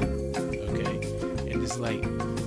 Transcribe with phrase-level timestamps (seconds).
[0.00, 2.02] Okay, and it's like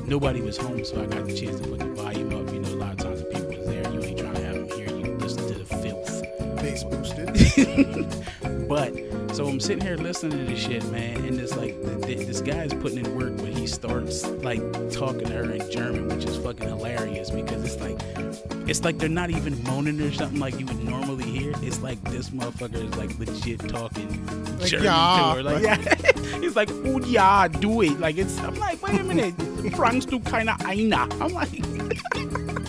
[0.06, 2.54] nobody was home, so I got the chance to put the volume up.
[2.54, 4.56] You know, a lot of times when people was there, you ain't trying to have
[4.56, 6.24] them hear you listen to the filth.
[6.58, 8.08] Bass boosted.
[8.72, 8.94] But
[9.36, 12.40] so I'm sitting here listening to this shit, man, and it's like th- th- this
[12.40, 14.62] guy is putting in work, but he starts like
[14.92, 18.00] talking to her in German, which is fucking hilarious because it's like
[18.70, 21.52] it's like they're not even moaning or something like you would normally hear.
[21.62, 24.08] It's like this motherfucker is like legit talking
[24.60, 25.18] Like, German yeah.
[25.18, 26.11] to her, like yeah.
[26.42, 28.00] He's like, oh yeah, do it.
[28.00, 28.38] Like it's.
[28.40, 29.36] I'm like, wait a minute,
[29.76, 31.08] Franz du keine einer.
[31.22, 31.52] I'm like.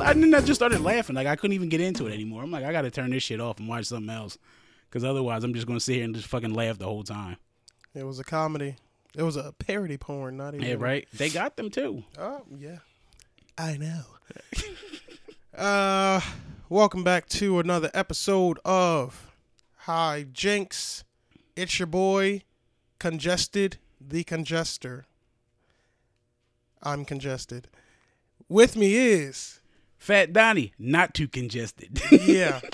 [0.00, 1.16] And then I just started laughing.
[1.16, 2.44] Like I couldn't even get into it anymore.
[2.44, 4.38] I'm like, I gotta turn this shit off and watch something else,
[4.88, 7.36] because otherwise I'm just gonna sit here and just fucking laugh the whole time.
[7.94, 8.76] it was a comedy.
[9.16, 10.66] It was a parody porn, not even.
[10.68, 11.08] Yeah, right.
[11.12, 12.04] They got them too.
[12.16, 12.78] Oh, yeah.
[13.56, 14.02] I know.
[15.56, 16.20] uh,
[16.68, 19.32] welcome back to another episode of
[19.78, 21.02] Hi Jinx.
[21.56, 22.42] It's your boy,
[22.98, 25.04] Congested the Congester.
[26.82, 27.68] I'm congested.
[28.48, 29.60] With me is,
[29.98, 32.00] Fat Donnie, not too congested.
[32.10, 32.60] yeah.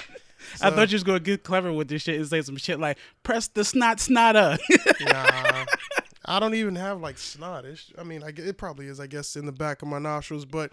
[0.60, 2.98] I thought you was gonna get clever with this shit and say some shit like
[3.22, 4.58] "press the snot snotter."
[5.00, 5.64] nah.
[6.26, 7.64] I don't even have like snot.
[7.64, 10.44] It's, I mean, I, it probably is, I guess, in the back of my nostrils.
[10.44, 10.72] But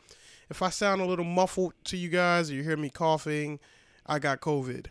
[0.50, 3.60] if I sound a little muffled to you guys or you hear me coughing,
[4.06, 4.88] I got COVID.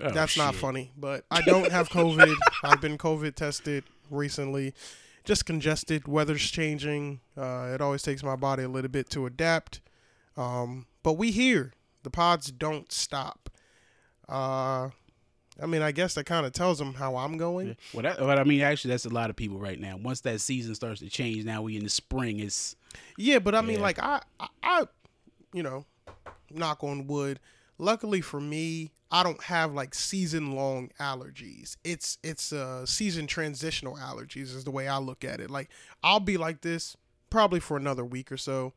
[0.00, 2.34] Oh, That's not funny, but I don't have COVID.
[2.64, 3.84] I've been COVID tested
[4.14, 4.74] recently.
[5.24, 6.06] Just congested.
[6.06, 7.20] Weather's changing.
[7.36, 9.80] Uh, it always takes my body a little bit to adapt.
[10.36, 11.72] Um, but we here.
[12.02, 13.48] The pods don't stop.
[14.28, 14.90] Uh,
[15.62, 17.76] I mean, I guess that kind of tells them how I'm going.
[17.92, 19.96] Well, that, but I mean, actually, that's a lot of people right now.
[19.96, 22.40] Once that season starts to change, now we in the spring.
[22.40, 22.76] It's
[23.16, 24.84] Yeah, but I mean, like I, I, I,
[25.52, 25.84] you know,
[26.50, 27.38] knock on wood.
[27.78, 31.76] Luckily for me, I don't have like season long allergies.
[31.84, 35.50] It's it's uh season transitional allergies is the way I look at it.
[35.50, 35.70] Like
[36.02, 36.96] I'll be like this
[37.30, 38.72] probably for another week or so.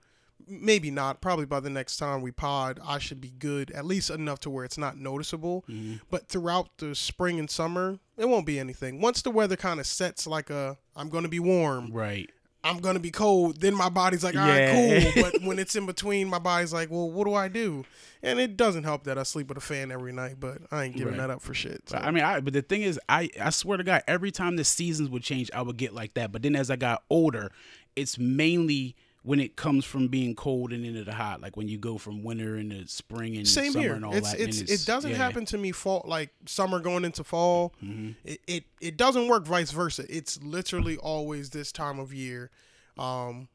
[0.47, 1.19] Maybe not.
[1.19, 4.49] Probably by the next time we pod, I should be good at least enough to
[4.51, 5.65] where it's not noticeable.
[6.11, 9.01] But throughout the spring and summer, it won't be anything.
[9.01, 12.29] Once the weather kind of sets like a I'm going to be warm, right.
[12.63, 13.61] I'm gonna be cold.
[13.61, 15.11] Then my body's like, all right, Yeah.
[15.13, 15.23] cool.
[15.23, 17.85] But when it's in between, my body's like, well, what do I do?
[18.23, 20.95] And it doesn't help that I sleep with a fan every night, but I ain't
[20.97, 21.19] giving Right.
[21.27, 21.87] that up for shit.
[21.87, 21.95] So.
[21.97, 24.55] But, I mean, I but the thing is, I I swear to God, every time
[24.55, 26.31] the seasons would change, I would get like that.
[26.31, 27.51] But then as I got older,
[27.95, 28.95] it's mainly
[29.27, 32.23] when it comes from being cold and into the hot, like when you go from
[32.23, 33.93] winter into spring and Same summer here.
[33.93, 34.39] and all It's, that.
[34.39, 35.17] it's and it doesn't yeah.
[35.17, 37.73] happen to me fall like summer going into fall.
[37.83, 38.11] Mm-hmm.
[38.23, 40.05] It, it it doesn't work vice versa.
[40.07, 42.51] It's literally always this time of year.
[42.97, 43.49] Um,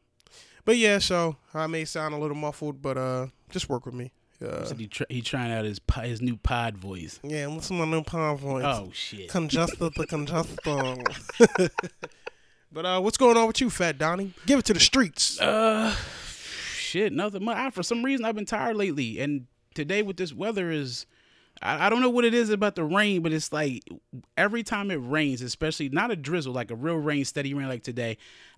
[0.67, 4.13] but yeah, so I may sound a little muffled, but uh, just work with me.
[4.45, 7.19] Uh, he, try, he trying out his his new pod voice.
[7.23, 8.65] yeah, listen to my new pod voice.
[8.67, 9.31] Oh shit!
[9.31, 11.71] congested the congested.
[12.73, 14.33] but uh, what's going on with you, Fat Donnie?
[14.47, 15.41] Give it to the streets.
[15.41, 15.95] Uh,
[16.75, 17.57] shit, nothing much.
[17.57, 21.07] I, for some reason, I've been tired lately, and today with this weather is.
[21.61, 23.85] I, I don't know what it is about the rain, but it's like
[24.37, 27.83] every time it rains, especially not a drizzle, like a real rain, steady rain like
[27.83, 28.17] today,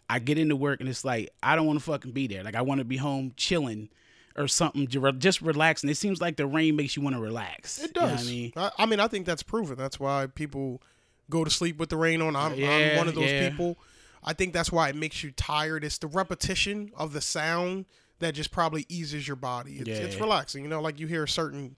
[0.09, 2.45] I get into work and it's like I don't want to fucking be there.
[2.45, 3.89] Like I want to be home chilling
[4.37, 4.87] or something,
[5.19, 5.91] just relaxing.
[5.91, 7.83] It seems like the rain makes you want to relax.
[7.83, 8.27] It You know what does.
[8.27, 9.77] I mean, I, I mean, I think that's proven.
[9.77, 10.83] That's why people
[11.31, 12.37] go to sleep with the rain on.
[12.37, 13.51] I'm, I'm one of those yeah.
[13.51, 13.79] people.
[14.25, 15.85] I think that's why it makes you tired.
[15.85, 17.85] It's the repetition of the sound
[18.21, 19.75] that just probably eases your body.
[19.77, 20.63] It's, it's relaxing.
[20.63, 21.77] You know, like you hear certain.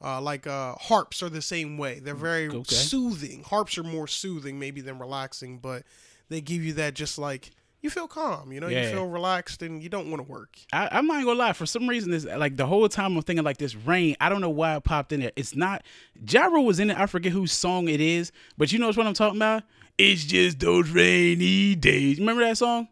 [0.00, 1.98] Uh, like uh, harps are the same way.
[1.98, 2.72] They're very Okay.
[2.72, 3.42] soothing.
[3.42, 5.82] Harps are more soothing, maybe than relaxing, but
[6.28, 7.50] they give you that just like
[7.80, 8.52] you feel calm.
[8.52, 8.84] You know, yeah.
[8.84, 10.56] you feel relaxed, and you don't want to work.
[10.72, 11.52] I, I'm not gonna lie.
[11.52, 14.14] For some reason, this like the whole time I'm thinking like this rain.
[14.20, 15.32] I don't know why it popped in there.
[15.34, 15.82] It's not.
[16.28, 16.96] Ja Rule was in it.
[16.96, 19.64] I forget whose song it is, but you know what I'm talking about.
[19.98, 22.18] It's just those rainy days.
[22.20, 22.88] Remember that song?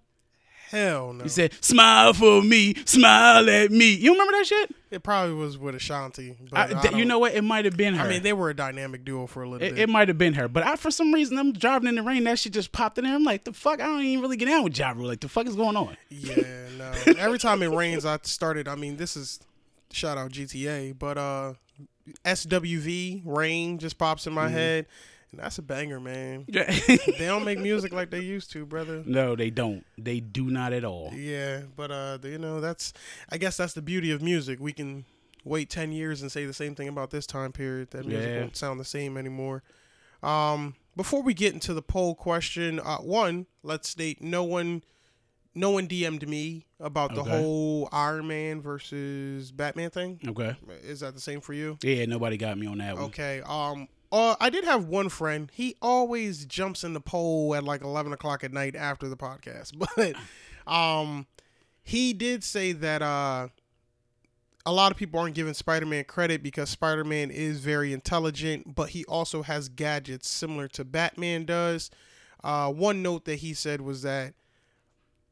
[0.71, 1.23] Hell no.
[1.23, 4.75] He said, "Smile for me, smile at me." You remember that shit?
[4.91, 6.37] It probably was with Ashanti.
[6.51, 7.35] But I, I you know what?
[7.37, 8.05] It might have been her.
[8.05, 9.83] I mean, they were a dynamic duo for a little it, bit.
[9.83, 12.25] it might have been her, but I, for some reason, I'm driving in the rain.
[12.25, 13.15] That shit just popped in there.
[13.15, 13.81] I'm like, the fuck?
[13.81, 15.07] I don't even really get down with Ja Rule.
[15.07, 15.97] Like, the fuck is going on?
[16.11, 16.35] yeah,
[16.77, 16.93] no.
[17.17, 18.67] Every time it rains, I started.
[18.67, 19.39] I mean, this is
[19.93, 21.53] shout out GTA, but uh,
[22.25, 24.43] SWV rain just pops in Mm-hmm.
[24.43, 24.87] my head, and
[25.37, 26.45] that's a banger, man.
[26.49, 26.71] Yeah.
[26.89, 29.03] They don't make music like they used to, brother.
[29.07, 29.85] no, they don't.
[29.99, 31.13] They do not at all.
[31.15, 32.93] Yeah, but uh, you know, that's
[33.31, 34.59] I guess that's the beauty of music.
[34.61, 35.05] We can
[35.45, 37.91] wait ten years and say the same thing about this time period.
[37.93, 38.41] That music Yeah.
[38.41, 39.63] won't sound the same anymore.
[40.23, 44.83] Um, before we get into the poll question, uh, one, let's state no one,
[45.55, 47.31] no one DM'd me about the Okay.
[47.31, 50.21] whole Iron Man versus Batman thing.
[50.27, 50.57] Okay.
[50.83, 51.79] Is that the same for you?
[51.83, 53.05] Yeah, nobody got me on that one.
[53.05, 53.43] Okay.
[53.45, 55.51] Um, Uh, I did have one friend.
[55.53, 59.73] He always jumps in the poll at like eleven o'clock at night after the podcast,
[59.97, 61.27] but um,
[61.83, 63.49] he did say that uh,
[64.65, 69.05] a lot of people aren't giving Spider-Man credit because Spider-Man is very intelligent, but he
[69.07, 71.91] also has gadgets similar to Batman does.
[72.43, 74.35] Uh, one note that he said was that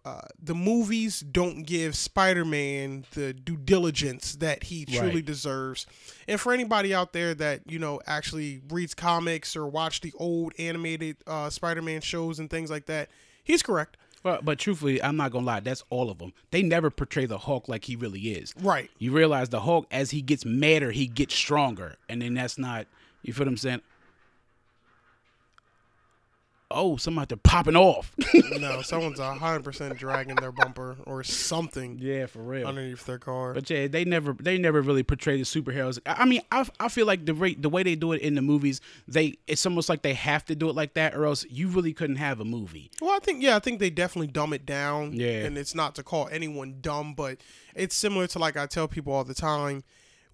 [0.05, 5.25] uh, the movies don't give Spider-Man the due diligence that he truly Right.
[5.25, 5.87] deserves.
[6.29, 10.53] And for anybody out there that you know actually reads comics or watch the old
[10.59, 13.09] animated uh, Spider-Man shows and things like that,
[13.43, 13.97] he's correct.
[14.23, 15.61] Well, but truthfully, I'm not gonna lie.
[15.61, 16.33] That's all of them.
[16.51, 18.55] They never portray the Hulk like he really is.
[18.61, 18.91] Right.
[18.99, 22.87] You realize the Hulk, as he gets madder, he gets stronger, and then that's not.
[23.23, 23.81] You feel what I'm saying?
[26.75, 28.13] Oh, somebody popping off.
[28.59, 32.67] no, someone's hundred percent dragging their bumper or something yeah, for real.
[32.67, 33.55] underneath their car.
[33.55, 35.99] But yeah, they never they never really portray the superheroes.
[36.07, 38.35] I I mean, I, I feel like the rate the way they do it in
[38.35, 41.45] the movies, they it's almost like they have to do it like that, or else
[41.49, 42.91] you really couldn't have a movie.
[43.01, 45.13] Well, I think yeah, I think they definitely dumb it down.
[45.13, 45.45] Yeah.
[45.45, 47.39] and it's not to call anyone dumb, but
[47.75, 49.85] it's similar to like I tell people all the time.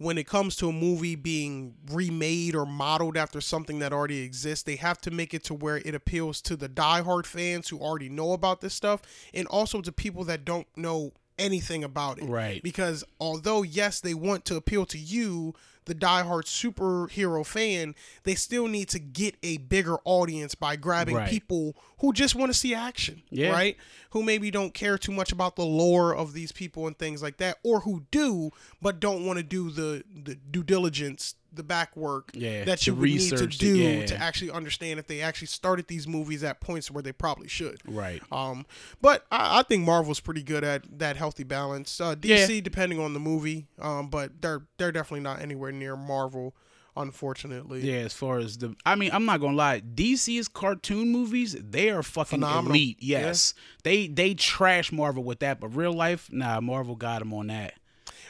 [0.00, 4.62] When it comes to a movie being remade or modeled after something that already exists,
[4.64, 8.08] they have to make it to where it appeals to the diehard fans who already
[8.08, 9.02] know about this stuff,
[9.35, 12.25] and also to people that don't know anything about it.
[12.25, 12.62] Right.
[12.62, 15.55] Because although yes, they want to appeal to you,
[15.85, 21.29] the diehard superhero fan, they still need to get a bigger audience by grabbing Right.
[21.31, 23.50] people who just want to see action, Yeah.
[23.52, 23.76] right?
[24.11, 27.37] Who maybe don't care too much about the lore of these people and things like
[27.38, 28.50] that, or who do
[28.82, 32.94] but don't want to do the the due diligence, the back work Yeah, that you
[32.94, 34.06] would need to do yeah.
[34.06, 37.81] to actually understand if they actually started these movies at points where they probably should.
[37.87, 38.23] Right.
[38.32, 38.67] Um,
[39.00, 42.00] but I, I think Marvel's pretty good at that healthy balance.
[42.00, 46.55] Uh, DC, depending on the movie, um, but they're they're definitely not anywhere near Marvel,
[46.96, 47.81] unfortunately.
[47.81, 49.81] Yeah, as far as the, I mean, I'm not gonna lie.
[49.81, 52.72] DC's cartoon movies, they are fucking Phenomenal.
[52.72, 52.98] elite.
[53.00, 57.48] Yes, they they trash Marvel with that, but real life, nah, Marvel got them on
[57.48, 57.75] that.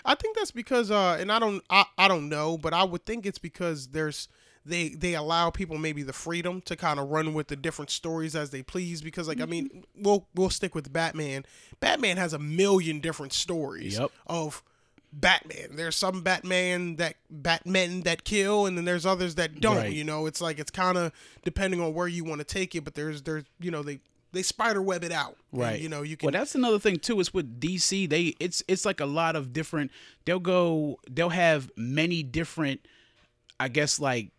[0.05, 3.05] I think that's because, uh, and I don't, I, I don't know, but I would
[3.05, 4.29] think it's because there's
[4.65, 8.35] they they allow people maybe the freedom to kind of run with the different stories
[8.37, 9.03] as they please.
[9.03, 11.45] Because like I mean, we'll we'll stick with Batman.
[11.81, 14.11] Batman has a million different stories Yep.
[14.27, 14.63] of
[15.13, 15.77] Batman.
[15.77, 19.77] There's some Batman that Batmen that kill, and then there's others that don't.
[19.77, 19.93] Right.
[19.93, 21.13] You know, it's like it's kind of
[21.45, 22.85] depending on where you want to take it.
[22.85, 24.01] But there's there's you know they
[24.33, 25.37] they spider web it out.
[25.53, 25.81] And, Right.
[25.81, 26.27] you know you can.
[26.29, 27.19] Well, that's another thing too.
[27.21, 29.91] Is with DC, they it's it's like a lot of different.
[30.25, 30.99] They'll go.
[31.11, 32.81] They'll have many different.
[33.59, 34.31] I guess like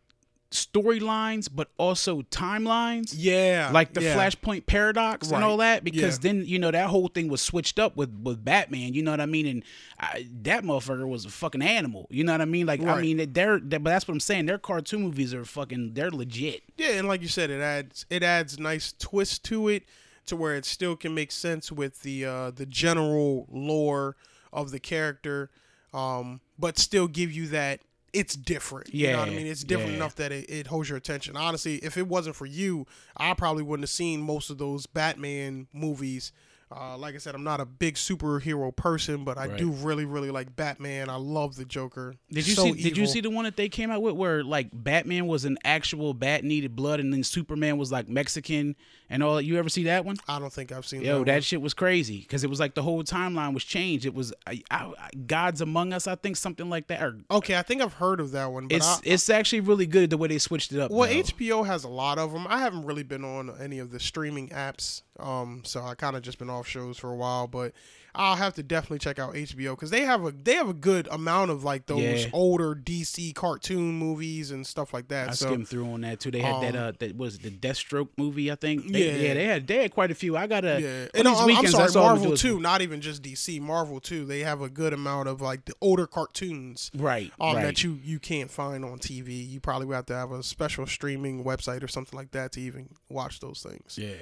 [0.52, 3.14] storylines, but also timelines.
[3.16, 3.70] yeah.
[3.74, 4.16] like the yeah.
[4.16, 6.32] Flashpoint paradox and all that, because Yeah.
[6.34, 8.94] then you know that whole thing was switched up with with Batman.
[8.94, 9.46] You know what I mean?
[9.48, 9.64] And
[10.00, 12.08] I, that motherfucker was a fucking animal.
[12.10, 12.66] You know what I mean?
[12.68, 13.02] Like I Right.
[13.02, 14.46] mean, they're, they but that's what I'm saying.
[14.46, 15.94] Their cartoon movies are fucking.
[15.94, 16.64] They're legit.
[16.78, 19.84] Yeah, and like you said, it adds it adds nice twist to it,
[20.26, 24.16] to where it still can make sense with the uh, the general lore
[24.54, 25.50] of the character,
[25.94, 27.80] um, but still give you that
[28.14, 28.94] it's different.
[28.94, 29.48] you know what I mean.
[29.48, 29.98] It's different yeah.
[29.98, 31.38] enough that it, it holds your attention.
[31.38, 32.86] Honestly, if it wasn't for you,
[33.16, 36.32] I probably wouldn't have seen most of those Batman movies.
[36.74, 39.58] Uh, like I said, I'm not a big superhero person, but I Right.
[39.58, 41.10] do really, really like Batman.
[41.10, 42.16] I love the Joker.
[42.32, 42.72] Did you So see?
[42.82, 45.58] Did you see the one that they came out with where like Batman was an
[45.66, 48.76] actual bat needed blood, and then Superman was like Mexican
[49.10, 49.42] and all?
[49.42, 50.16] You ever see that one?
[50.28, 51.26] I don't think I've seen Yo, that.
[51.26, 54.06] that shit was crazy because it was like the whole timeline was changed.
[54.06, 57.04] It was I, I, I- Gods Among Us, I think, something like that.
[57.04, 60.10] Or Okay, I think I've heard of that one, but it's it's actually really good
[60.10, 60.90] the way they switched it up.
[60.92, 61.16] Well, though.
[61.16, 62.48] HBO has a lot of them.
[62.48, 66.22] I haven't really been on any of the streaming apps, um, so I kind of
[66.24, 67.48] just been off shows for a while.
[67.48, 67.74] But
[68.14, 71.08] I'll have to definitely check out HBO because they have a they have a good
[71.12, 72.30] amount of like those Yeah.
[72.34, 75.30] older DC cartoon movies and stuff like that.
[75.30, 76.32] I so skimmed through on that too.
[76.32, 78.92] They had that um, uh that was the Deathstroke movie, I think.
[78.92, 79.28] They, Yeah.
[79.28, 80.36] yeah, they had they had quite a few.
[80.36, 82.60] I gotta yeah, one and these I'm, I'm weekends, sorry, I'm Marvel too.
[82.60, 84.26] Not even just DC, Marvel too.
[84.26, 86.92] They have a good amount of like the older cartoons.
[86.96, 87.64] Right, Um, right.
[87.64, 89.48] that you you can't find on TV.
[89.48, 92.62] You probably would have to have a special streaming website or something like that to
[92.62, 93.98] even watch those things.
[93.98, 94.16] yeah.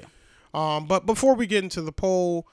[0.54, 2.48] Um, but before we get into the poll,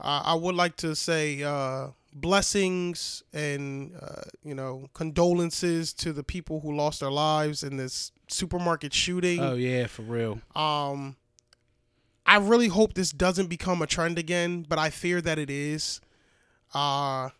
[0.00, 6.22] uh, I would like to say uh, blessings and uh, you know condolences to the
[6.22, 9.40] people who lost their lives in this supermarket shooting.
[9.40, 10.40] Oh yeah, for real.
[10.54, 11.16] Um,
[12.26, 16.00] I really hope this doesn't become a trend again, but I fear that it is.
[16.74, 17.30] Uh,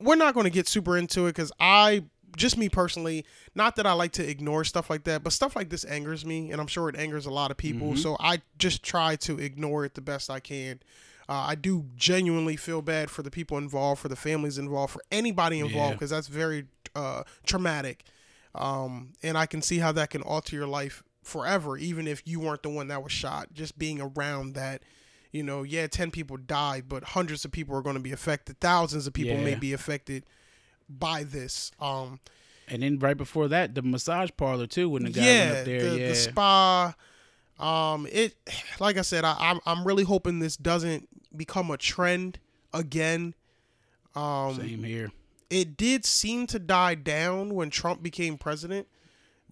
[0.00, 2.04] we're not going to get super into it because I,
[2.36, 5.70] just me personally, not that I like to ignore stuff like that, but stuff like
[5.70, 7.92] this angers me, and I'm sure it angers a lot of people.
[7.92, 7.98] Mhm.
[7.98, 10.80] So I just try to ignore it the best I can.
[11.28, 15.02] Uh, I do genuinely feel bad for the people involved, for the families involved, for
[15.10, 15.92] anybody involved, Yeah.
[15.92, 18.04] because that's very uh, traumatic.
[18.54, 22.38] Um, and I can see how that can alter your life forever, even if you
[22.40, 23.52] weren't the one that was shot.
[23.52, 24.82] Just being around that,
[25.32, 28.60] you know, yeah, 10 people died, but hundreds of people are going to be affected.
[28.60, 30.24] Thousands of people may be affected
[30.88, 31.72] by this.
[31.80, 32.20] Um,
[32.68, 35.64] And then right before that, the massage parlor too, when the guy yeah, went up
[35.66, 35.90] there.
[35.90, 36.08] the, yeah.
[36.08, 36.94] the spa.
[37.58, 38.34] Um, it,
[38.80, 42.38] like I said, I, I'm I'm really hoping this doesn't become a trend
[42.72, 43.34] again.
[44.14, 45.12] Um, Same here.
[45.50, 48.86] it did seem to die down when Trump became president,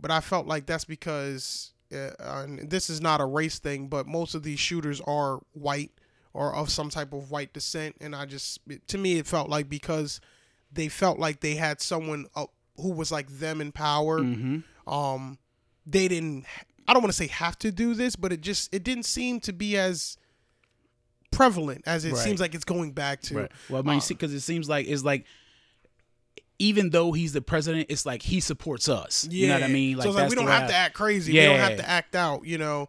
[0.00, 4.06] but I felt like that's because uh, and this is not a race thing, but
[4.06, 5.90] most of these shooters are white
[6.32, 9.48] or of some type of white descent, and I just it- to me it felt
[9.48, 10.20] like because
[10.72, 12.46] they felt like they had someone uh,
[12.82, 15.38] who was like them in power, hmm um,
[15.86, 16.44] they didn't.
[16.88, 19.40] I don't want to say have to do this, but it just it didn't seem
[19.40, 20.16] to be as
[21.30, 22.18] prevalent as it Right.
[22.22, 23.36] seems like it's going back to.
[23.36, 23.52] Right.
[23.70, 25.24] Well, I mean, uh, because it seems like it's like,
[26.58, 29.26] even though he's the president, it's like he supports us.
[29.30, 30.00] You know what I mean?
[30.00, 31.32] so it's like we don't have I- to act crazy.
[31.32, 31.42] Yeah.
[31.42, 32.44] We don't have to act out.
[32.46, 32.88] You know.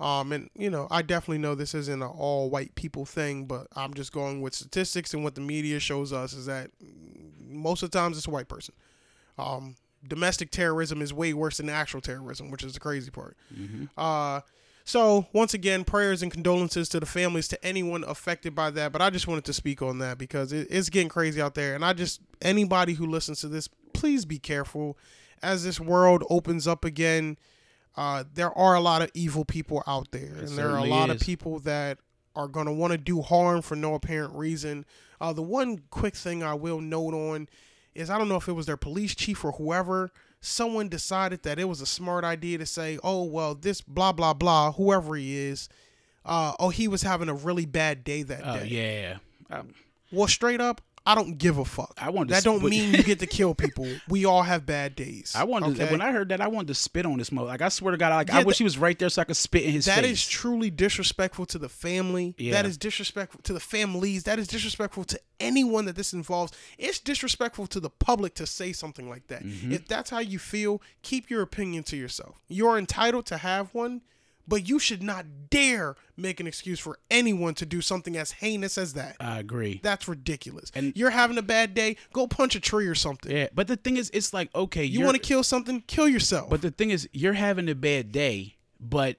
[0.00, 3.68] Um, and you know, I definitely know this isn't an all white people thing, but
[3.76, 6.70] I'm just going with statistics and what the media shows us is that
[7.48, 8.74] most of the times it's a white person.
[9.38, 9.76] Um,
[10.06, 13.36] domestic terrorism is way worse than actual terrorism, which is the crazy part.
[13.54, 13.86] Mm-hmm.
[13.96, 14.40] Uh,
[14.84, 18.92] so once again, prayers and condolences to the families, to anyone affected by that.
[18.92, 21.74] But I just wanted to speak on that because it, it's getting crazy out there,
[21.74, 24.98] and I just anybody who listens to this, please be careful
[25.42, 27.38] as this world opens up again.
[27.96, 31.08] Uh, there are a lot of evil people out there, and there are a lot
[31.08, 31.16] is.
[31.16, 31.98] of people that
[32.36, 34.84] are going to want to do harm for no apparent reason.
[35.20, 37.48] Uh, the one quick thing I will note on
[37.94, 40.10] is I don't know if it was their police chief or whoever.
[40.40, 44.34] Someone decided that it was a smart idea to say, "Oh well, this blah blah
[44.34, 45.68] blah, whoever he is,
[46.24, 49.18] uh, oh he was having a really bad day that Oh day." yeah.
[49.56, 49.74] Um,
[50.12, 51.92] Well, straight up, I don't give a fuck.
[52.00, 53.86] I wanted to that don't mean you get to kill people.
[54.08, 55.34] We all have bad days.
[55.36, 57.48] I wanted to, when I heard that I wanted to spit on this mother.
[57.48, 59.20] Like I swear to God, I, like I wish that- he was right there so
[59.20, 60.12] I could spit in his That face.
[60.12, 62.34] is truly disrespectful to the family.
[62.38, 62.52] Yeah.
[62.52, 64.22] That is disrespectful to the families.
[64.24, 66.52] That is disrespectful to anyone that this involves.
[66.78, 69.44] It's disrespectful to the public to say something like that.
[69.44, 69.72] Mm-hmm.
[69.72, 72.40] If that's how you feel, keep your opinion to yourself.
[72.48, 74.00] You're entitled to have one,
[74.46, 78.76] but you should not dare make an excuse for anyone to do something as heinous
[78.78, 79.16] as that.
[79.20, 79.80] I agree.
[79.82, 80.70] That's ridiculous.
[80.74, 83.34] And- You're having a bad day, go punch a tree or something.
[83.34, 86.50] Yeah, but the thing is, it's like okay, You want to kill something, kill yourself.
[86.50, 89.16] But the thing is, you're having a bad day, but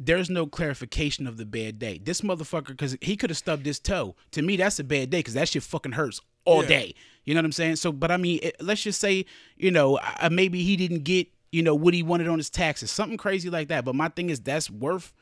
[0.00, 1.98] there's no clarification of the bad day.
[2.02, 4.14] This motherfucker, because he could have stubbed his toe.
[4.32, 6.68] To me, that's a bad day because that shit fucking hurts all Yeah.
[6.68, 6.94] day.
[7.24, 7.76] You know what I'm saying?
[7.76, 11.26] So, but I mean, it, let's just say, you know, uh, maybe he didn't get,
[11.52, 13.84] you know, what he wanted on his taxes, something crazy like that.
[13.84, 15.12] But my thing is, that's worth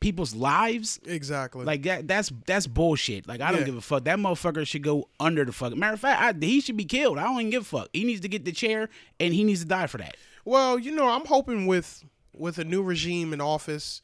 [0.00, 1.00] people's lives.
[1.06, 1.64] exactly.
[1.64, 3.26] Like that, that's that's bullshit.
[3.26, 3.66] Like I don't Yeah.
[3.66, 4.04] give a fuck.
[4.04, 5.74] That motherfucker should go under the fuck.
[5.74, 7.18] Matter of fact, I, he should be killed.
[7.18, 7.88] I don't even give a fuck.
[7.92, 8.88] He needs to get the chair,
[9.18, 10.16] and he needs to die for that.
[10.44, 14.02] Well, you know, I'm hoping with with a new regime in office,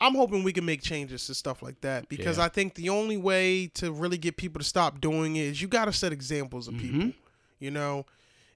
[0.00, 2.44] I'm hoping we can make changes to stuff like that because Yeah.
[2.44, 5.66] I think the only way to really get people to stop doing it is you
[5.68, 7.00] got to set examples of mm-hmm.
[7.00, 7.20] people,
[7.58, 8.06] you know.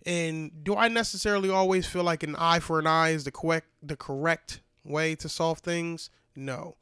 [0.07, 3.67] And do I necessarily always feel like an eye for an eye is the correct
[3.83, 6.11] the correct way to solve things?
[6.37, 6.77] No.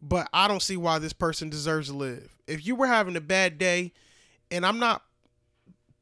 [0.00, 2.38] But I don't see why this person deserves to live.
[2.46, 3.92] If you were having a bad day,
[4.50, 5.02] and I'm not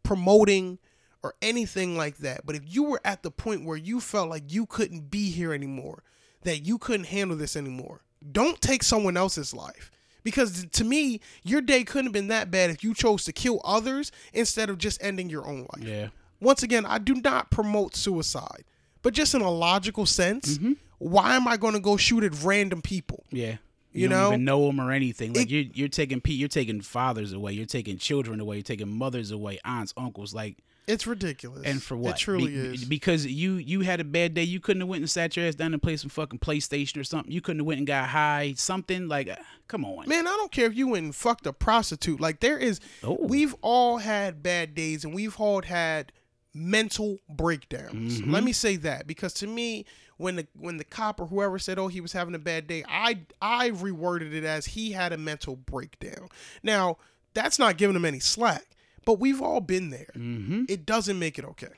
[0.03, 0.79] promoting
[1.23, 2.47] or anything like that.
[2.47, 5.53] But if you were at the point where you felt like you couldn't be here
[5.53, 6.03] anymore,
[6.43, 8.03] that you couldn't handle this anymore,
[8.33, 9.91] don't take someone else's life.
[10.23, 13.61] Because to me, your day couldn't have been that bad if you chose to kill
[13.65, 15.83] others instead of just ending your own life.
[15.83, 16.09] Yeah.
[16.41, 18.65] Once again, I do not promote suicide,
[19.03, 20.59] but just in a logical sense,
[20.99, 23.25] why am I going to go shoot at random people?
[23.31, 23.57] Yeah.
[23.93, 24.29] You don't know?
[24.29, 25.33] even know them or anything.
[25.33, 28.89] Like It- you're you're taking you're taking fathers away, you're taking children away, you're taking
[28.89, 31.63] mothers away, aunts, uncles, like It's ridiculous.
[31.67, 32.11] and for what?
[32.15, 32.85] It truly Be- is.
[32.85, 35.57] Because you you had a bad day, you couldn't have went and sat your ass
[35.57, 37.33] down and played some fucking PlayStation or something.
[37.33, 39.35] You couldn't have went and got high, something like uh,
[39.67, 40.09] come on.
[40.09, 42.21] Man, I don't care if you went and fucked a prostitute.
[42.21, 43.19] Like there is, Oh.
[43.21, 46.13] we've all had bad days, and we've all had
[46.55, 48.21] mental breakdowns.
[48.21, 48.33] Mm-hmm.
[48.33, 49.85] Let me say that because to me,
[50.17, 52.85] when the when the cop or whoever said, "Oh, he was having a bad day,"
[52.89, 56.29] I I reworded it as he had a mental breakdown.
[56.63, 56.99] Now
[57.35, 58.67] that's not giving him any slack,
[59.05, 60.11] but we've all been there.
[60.17, 60.65] Mm-hmm.
[60.69, 61.69] It doesn't make it okay.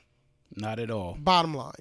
[0.55, 1.15] Not at all.
[1.19, 1.73] Bottom line,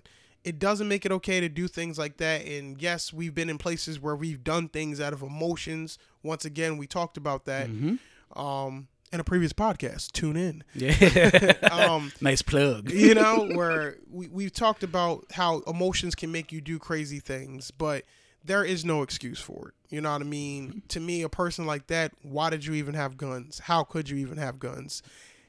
[0.44, 2.46] it doesn't make it okay to do things like that.
[2.46, 5.98] And yes, we've been in places where we've done things out of emotions.
[6.22, 8.38] Once again, we talked about that Mm-hmm.
[8.40, 10.12] um, in a previous podcast.
[10.12, 10.64] Tune in.
[10.74, 11.52] Yeah.
[11.72, 12.90] Um, nice plug.
[12.90, 17.70] you know, where we, we've talked about how emotions can make you do crazy things,
[17.70, 18.04] but
[18.44, 19.74] there is no excuse for it.
[19.94, 20.82] You know what I mean?
[20.88, 23.58] To me, a person like that, why did you even have guns?
[23.60, 25.02] How could you even have guns?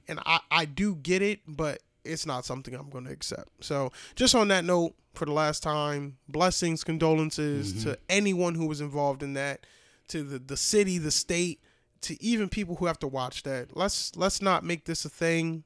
[0.07, 3.49] And I, I do get it, but it's not something I'm going to accept.
[3.63, 8.81] So, just on that note, for the last time, blessings, condolences to anyone who was
[8.81, 9.65] involved in that,
[10.09, 11.61] to the the city, the state,
[12.03, 13.75] to even people who have to watch that.
[13.75, 15.63] Let's let's not make this a thing.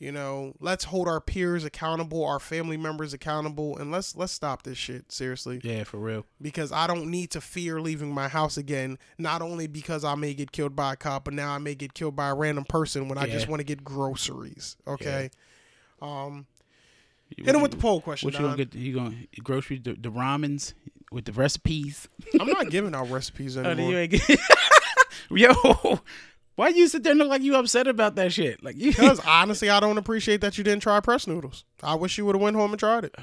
[0.00, 4.62] You know, let's hold our peers accountable, our family members accountable, and let's let's stop
[4.62, 5.60] this shit seriously.
[5.64, 6.24] Yeah, for real.
[6.40, 8.96] Because I don't need to fear leaving my house again.
[9.18, 11.94] Not only because I may get killed by a cop, but now I may get
[11.94, 14.76] killed by a random person when I just want to get groceries.
[14.86, 15.30] Okay.
[16.00, 16.46] Um,
[17.36, 18.28] What hit him with the poll question.
[18.28, 18.74] What you gonna get?
[18.76, 20.74] You gonna grocery the, the ramens
[21.10, 22.06] with the recipes?
[22.38, 23.90] I'm not giving out recipes Oh, anymore.
[23.90, 24.22] you ain't get-
[25.30, 26.00] Yo,
[26.56, 28.62] why you sit there and look like you upset about that shit?
[28.64, 31.64] Like you, Because honestly, I don't appreciate that you didn't try press noodles.
[31.82, 33.14] I wish you would have went home and tried it.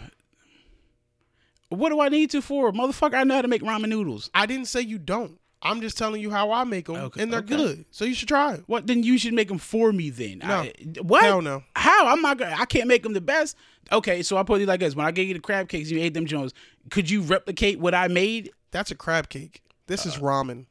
[1.69, 3.15] what do I need to for, motherfucker?
[3.15, 4.29] I know how to make ramen noodles.
[4.33, 5.39] I didn't say you don't.
[5.61, 7.55] I'm just telling you how I make them, Okay, and they're okay.
[7.55, 7.85] good.
[7.89, 8.63] So you should try it.
[8.67, 8.85] What?
[8.85, 10.11] Then you should make them for me.
[10.11, 10.47] Then No.
[10.61, 11.23] I, what?
[11.23, 11.63] Hell no.
[11.75, 12.05] How?
[12.07, 12.37] I'm not.
[12.37, 13.57] gonna I can't make them the best.
[13.91, 15.99] Okay, so I put it like this: when I gave you the crab cakes, you
[15.99, 16.53] ate them Jones.
[16.91, 18.51] Could you replicate what I made?
[18.69, 19.63] That's a crab cake.
[19.87, 20.65] This Uh, is ramen.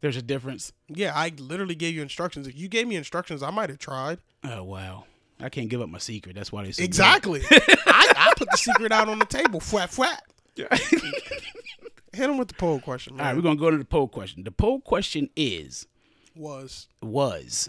[0.00, 0.72] There's a difference.
[0.88, 2.46] Yeah, I literally gave you instructions.
[2.46, 4.18] If you gave me instructions, I might have tried.
[4.44, 5.04] Oh wow,
[5.40, 6.34] I can't give up my secret.
[6.36, 7.42] That's why they say Exactly.
[7.50, 9.60] I, I put the secret out on the table.
[9.60, 10.22] Flat, flat.
[10.56, 13.26] Hit him with the poll question, All man.
[13.26, 14.44] right, we're gonna go to the poll question.
[14.44, 15.86] The poll question is
[16.34, 17.68] Was was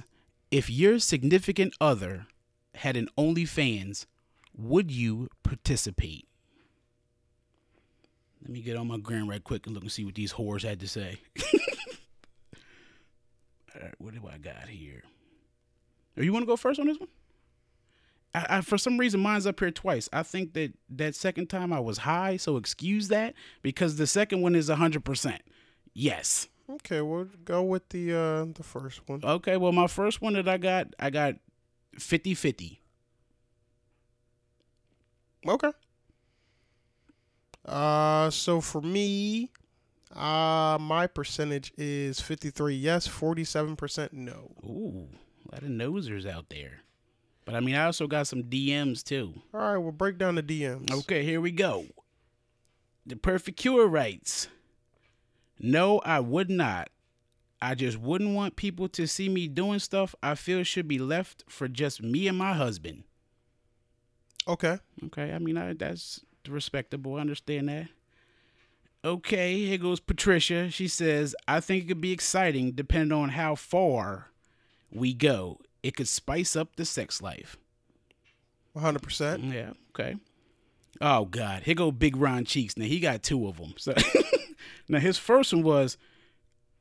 [0.52, 2.28] if your significant other
[2.76, 4.06] had an OnlyFans,
[4.56, 6.28] would you participate?
[8.42, 10.64] Let me get on my gram right quick and look and see what these whores
[10.64, 11.18] had to say.
[13.82, 15.04] Right, what do I got here?
[16.18, 17.10] Oh, you want to go first on this one?
[18.34, 20.10] I, I, for some reason, mine's up here twice.
[20.12, 24.42] I think that that second time I was high, so excuse that because the second
[24.42, 25.42] one is hundred percent.
[25.94, 26.48] Yes.
[26.70, 27.02] okay.
[27.02, 29.22] We'll go with the uh the first one.
[29.24, 31.36] Okay, well, my first one that I got, I got
[32.00, 32.82] 50 50.
[35.48, 35.72] Okay.
[37.66, 39.52] Uh, so for me,
[40.16, 44.52] uh, my percentage is fifty three yes, forty seven percent no.
[44.64, 45.08] Ooh,
[45.48, 46.82] a lot of nosers out there.
[47.46, 49.34] But I mean, I also got some DMs too.
[49.54, 50.92] All right, we'll break down the DMs.
[50.92, 51.86] Okay, here we go.
[53.06, 54.50] The Perfect Cure writes
[55.60, 56.90] No, I would not.
[57.62, 61.44] I just wouldn't want people to see me doing stuff I feel should be left
[61.48, 63.04] for just me and my husband.
[64.48, 64.78] Okay.
[65.06, 67.16] Okay, I mean I, that's respectable.
[67.16, 67.88] I understand that.
[69.08, 70.70] Okay, here goes Patricia.
[70.70, 74.32] She says, "I think it could be exciting depending on how far
[74.92, 75.62] we go.
[75.82, 77.56] It could spice up the sex life."
[78.74, 79.46] One hundred percent.
[79.46, 79.74] Mm, yeah.
[79.92, 80.18] Okay.
[81.00, 82.76] Oh God, here go Big Ron Cheeks.
[82.76, 83.76] Now he got two of them.
[83.78, 83.94] So
[84.90, 85.98] now his first one was,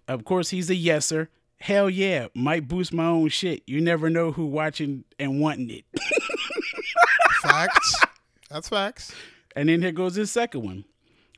[0.08, 1.28] of course, he's a yeser.
[1.60, 3.62] Hell yeah, might boost my own shit.
[3.68, 5.84] You never know who watching and wanting it.
[7.42, 8.02] Facts.
[8.50, 9.14] That's facts.
[9.54, 10.84] And then here goes his second one.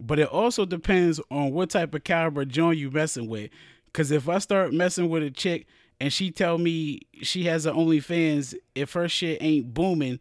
[0.01, 3.51] But it also depends on what type of caliber joint you messing with.
[3.93, 5.67] Cause if I start messing with a chick
[5.99, 10.21] and she tell me she has an OnlyFans, if her shit ain't booming,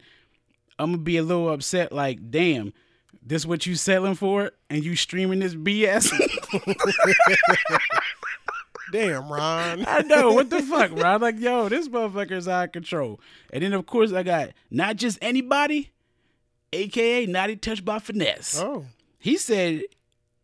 [0.80, 1.92] I'm gonna be a little upset.
[1.92, 2.74] Like, damn,
[3.22, 6.12] this what you selling for, and you streaming this BS?
[8.92, 9.84] Damn, Ron.
[9.86, 11.18] I know what the fuck, bro.
[11.18, 13.20] Like, yo, this motherfucker's out of control.
[13.52, 15.92] And then of course I got not just anybody,
[16.72, 18.60] aka Naughty Touch by Finesse.
[18.60, 18.86] Oh,
[19.19, 19.84] He said,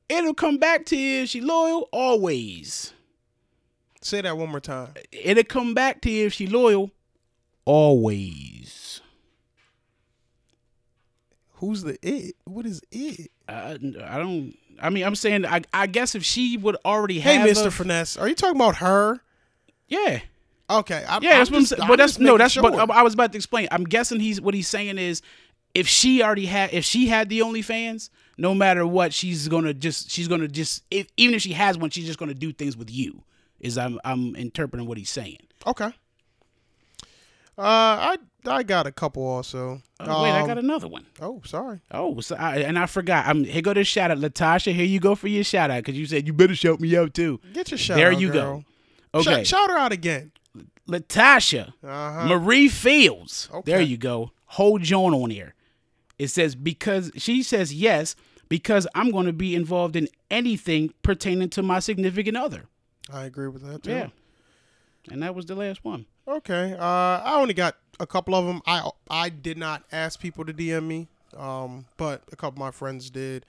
[0.09, 2.93] It'll come back to you if she loyal always.
[4.01, 4.93] say that one more time.
[5.11, 6.91] It'll come back to you if she loyal
[7.65, 9.01] always.
[11.55, 12.35] Who's the it?
[12.45, 13.31] What is it?
[13.47, 13.71] I,
[14.05, 14.53] I don't.
[14.81, 15.45] I mean, I'm saying.
[15.45, 17.41] I, I guess if she would already Hey, have.
[17.43, 19.21] Hey, Mister Finesse, are you talking about her?
[19.87, 20.19] yeah,
[20.69, 21.05] Okay.
[21.07, 21.37] I'm, yeah.
[21.37, 21.81] That's I'm what I'm saying.
[21.83, 22.37] I'm But that's no.
[22.37, 22.63] That's sure.
[22.63, 23.67] what I, I was about to explain.
[23.71, 25.21] I'm guessing he's what he's saying is,
[25.73, 30.09] if she already had, if she had the OnlyFans, no matter what, she's gonna just,
[30.11, 32.91] she's gonna just, if, even if she has one, she's just gonna do things with
[32.91, 33.23] you.
[33.59, 35.37] Is I'm, I'm interpreting what he's saying.
[35.65, 35.91] Okay.
[37.57, 39.81] Uh, I I got a couple also.
[39.99, 41.05] Oh, wait, I Um, got another one.
[41.21, 41.79] Oh, sorry.
[41.91, 43.25] Oh, so I, and I forgot.
[43.27, 43.61] I'm here.
[43.61, 44.73] Go to shout out, Latasha.
[44.73, 47.13] Here you go for your shout out because you said you better shout me out
[47.13, 47.39] too.
[47.53, 48.63] Get your shout There out, you girl.
[49.13, 49.19] go.
[49.19, 50.31] Okay, Shout, shout her out again.
[50.89, 52.27] Latasha Uh-huh.
[52.27, 53.47] Marie Fields.
[53.53, 53.71] Okay.
[53.71, 54.31] There you go.
[54.47, 55.53] Hold Joan on here.
[56.23, 58.15] It says because she says yes
[58.47, 62.63] because I'm going to be involved in anything pertaining to my significant other.
[63.11, 63.91] I agree with that too.
[63.91, 64.07] Yeah,
[65.11, 66.05] and that was the last one.
[66.25, 66.77] Okay.
[66.79, 68.61] Uh, I only got a couple of them.
[68.65, 72.71] I I did not ask people to DM me, um, but a couple of my
[72.71, 73.45] friends did.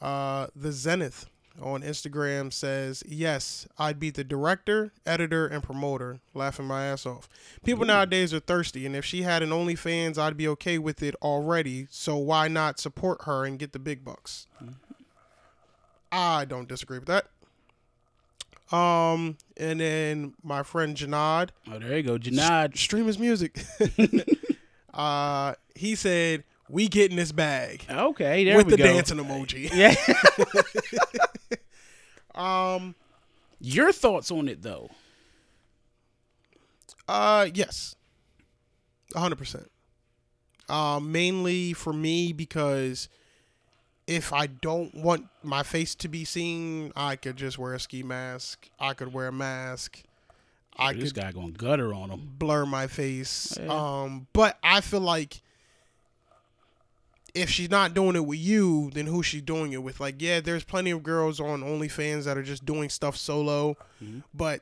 [0.00, 1.26] Uh, the Zenith
[1.60, 7.28] on Instagram says, "Yes, I'd be the director, editor, and promoter." Laughing my ass off.
[7.64, 11.14] People nowadays are thirsty, and if she had an OnlyFans, I'd be okay with it
[11.22, 11.86] already.
[11.90, 14.46] So why not support her and get the big bucks?
[16.10, 17.26] I don't disagree with that.
[18.76, 22.76] Um, and then my friend Janad, Oh, there you go, Janad.
[22.76, 23.62] stream his music.
[24.94, 28.66] uh, he said, "We getting this bag." Okay, there we go.
[28.66, 28.84] with we the go.
[28.84, 29.70] dancing emoji.
[29.72, 29.94] Yeah.
[32.34, 32.94] Um,
[33.60, 34.90] Your thoughts on it though?
[37.08, 37.94] uh, yes,
[39.14, 39.70] a hundred percent.
[40.68, 43.08] Um, mainly for me because
[44.06, 48.02] if I don't want my face to be seen, I could just wear a ski
[48.02, 48.68] mask.
[48.80, 50.02] I could wear a mask.
[50.76, 52.32] I this could guy going gutter on him.
[52.38, 53.56] blur my face.
[53.60, 53.68] Yeah.
[54.02, 55.40] Um, but I feel like
[57.34, 59.98] if she's not doing it with you, then who's she doing it with?
[60.00, 64.20] Like, yeah, there's plenty of girls on OnlyFans that are just doing stuff solo, Mm-hmm.
[64.32, 64.60] but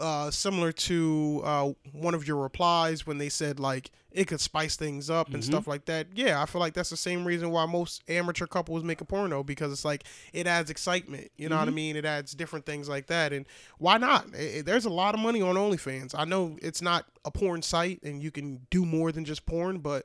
[0.00, 4.76] uh, similar to uh, one of your replies when they said like it could spice
[4.76, 5.50] things up and Mm-hmm.
[5.52, 6.06] stuff like that.
[6.14, 9.42] Yeah, I feel like that's the same reason why most amateur couples make a porno
[9.42, 11.30] because it's like it adds excitement.
[11.36, 11.74] You know what I Mm-hmm.
[11.74, 11.96] mean?
[11.96, 13.46] It adds different things like that, and
[13.78, 14.26] why not?
[14.34, 16.14] I- I- there's a lot of money on OnlyFans.
[16.16, 19.78] I know it's not a porn site and you can do more than just porn,
[19.78, 20.04] but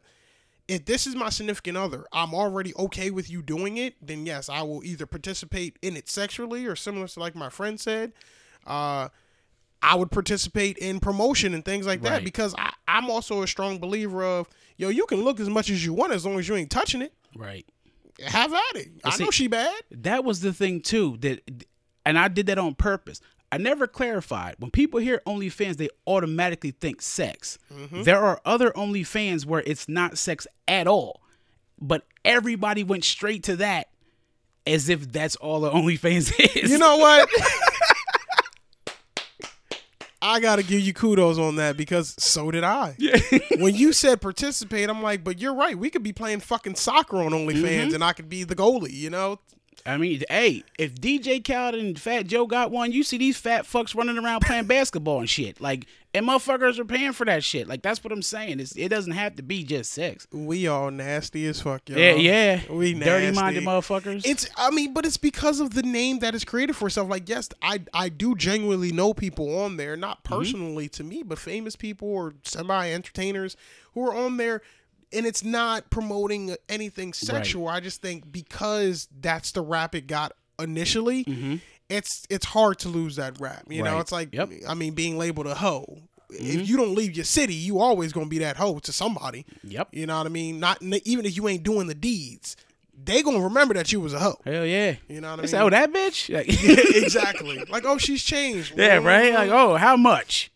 [0.71, 4.47] if this is my significant other, I'm already okay with you doing it, then yes,
[4.47, 8.13] I will either participate in it sexually or similar to like my friend said.
[8.65, 9.09] Uh,
[9.81, 13.79] I would participate in promotion and things like that because I, I'm also a strong
[13.79, 16.55] believer of yo, you can look as much as you want as long as you
[16.55, 17.13] ain't touching it.
[17.35, 17.65] Right.
[18.25, 18.89] Have at it.
[19.03, 19.81] I see- know she bad.
[19.91, 21.17] That was the thing too.
[21.19, 21.65] That,
[22.05, 23.19] and I did that on purpose.
[23.51, 24.55] I never clarified.
[24.59, 27.57] When people hear OnlyFans, they automatically think sex.
[27.73, 28.03] Mm-hmm.
[28.03, 31.21] There are other OnlyFans where it's not sex at all,
[31.79, 33.89] but everybody went straight to that
[34.65, 36.71] as if that's all the OnlyFans is.
[36.71, 37.27] You know what?
[40.23, 42.95] I gotta give you kudos on that because so did I.
[43.57, 45.75] when you said participate, I'm like, but you're right.
[45.75, 47.95] We could be playing fucking soccer on OnlyFans, Mm-hmm.
[47.95, 48.93] and I could be the goalie.
[48.93, 49.39] You know?
[49.85, 53.65] I mean, hey, if DJ Khaled and Fat Joe got one, you see these fat
[53.65, 55.59] fucks running around playing basketball and shit.
[55.61, 57.67] Like, and motherfuckers are paying for that shit.
[57.67, 58.59] Like, that's what I'm saying.
[58.59, 60.27] It's, it doesn't have to be just sex.
[60.31, 61.97] We all nasty as fuck, yo.
[61.97, 62.61] Yeah, yeah.
[62.69, 64.23] We dirty minded motherfuckers.
[64.25, 67.09] It's I mean, but it's because of the name that is created for itself.
[67.09, 70.37] Like, yes, I I do genuinely know people on there, not Mm-hmm.
[70.37, 73.55] personally to me, but famous people or semi entertainers
[73.93, 74.61] who are on there
[75.13, 77.67] and it's not promoting anything sexual.
[77.67, 83.15] I just think because that's the rap it got initially, it's it's hard to lose
[83.17, 83.63] that rap.
[83.69, 84.01] You know, Mm-hmm.
[84.01, 84.49] It's like Yep.
[84.49, 84.69] Mm-hmm.
[84.69, 85.99] I mean, being labeled a hoe.
[86.33, 89.45] If you don't leave your city, you always gonna be that hoe to somebody.
[89.63, 89.89] yep.
[89.91, 90.59] You know what I mean?
[90.61, 92.55] Not even if you ain't doing the deeds,
[93.03, 94.39] they gonna remember that you was a hoe.
[94.45, 94.95] Hell yeah.
[95.09, 95.47] You know what I mean?
[95.49, 96.33] say, oh, that bitch?
[96.33, 96.47] Like,
[97.03, 97.61] exactly.
[97.69, 98.73] Like, oh, she's changed.
[98.77, 99.33] yeah, right?
[99.33, 100.51] Like, oh, how much?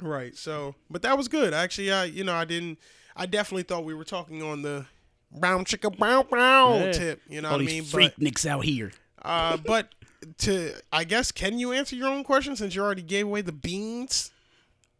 [0.00, 0.34] right.
[0.36, 1.52] So, but that was good.
[1.52, 2.78] Actually, I, you know, I didn't.
[3.16, 4.86] I definitely thought we were talking on the
[5.32, 6.92] brown chicka brown brown Yeah.
[6.92, 7.22] tip.
[7.28, 7.84] You know All what I mean?
[7.84, 8.92] freak nicks out here.
[9.22, 9.94] But, uh, but
[10.38, 13.52] to, I guess, can you answer your own question since you already gave away the
[13.52, 14.30] beans?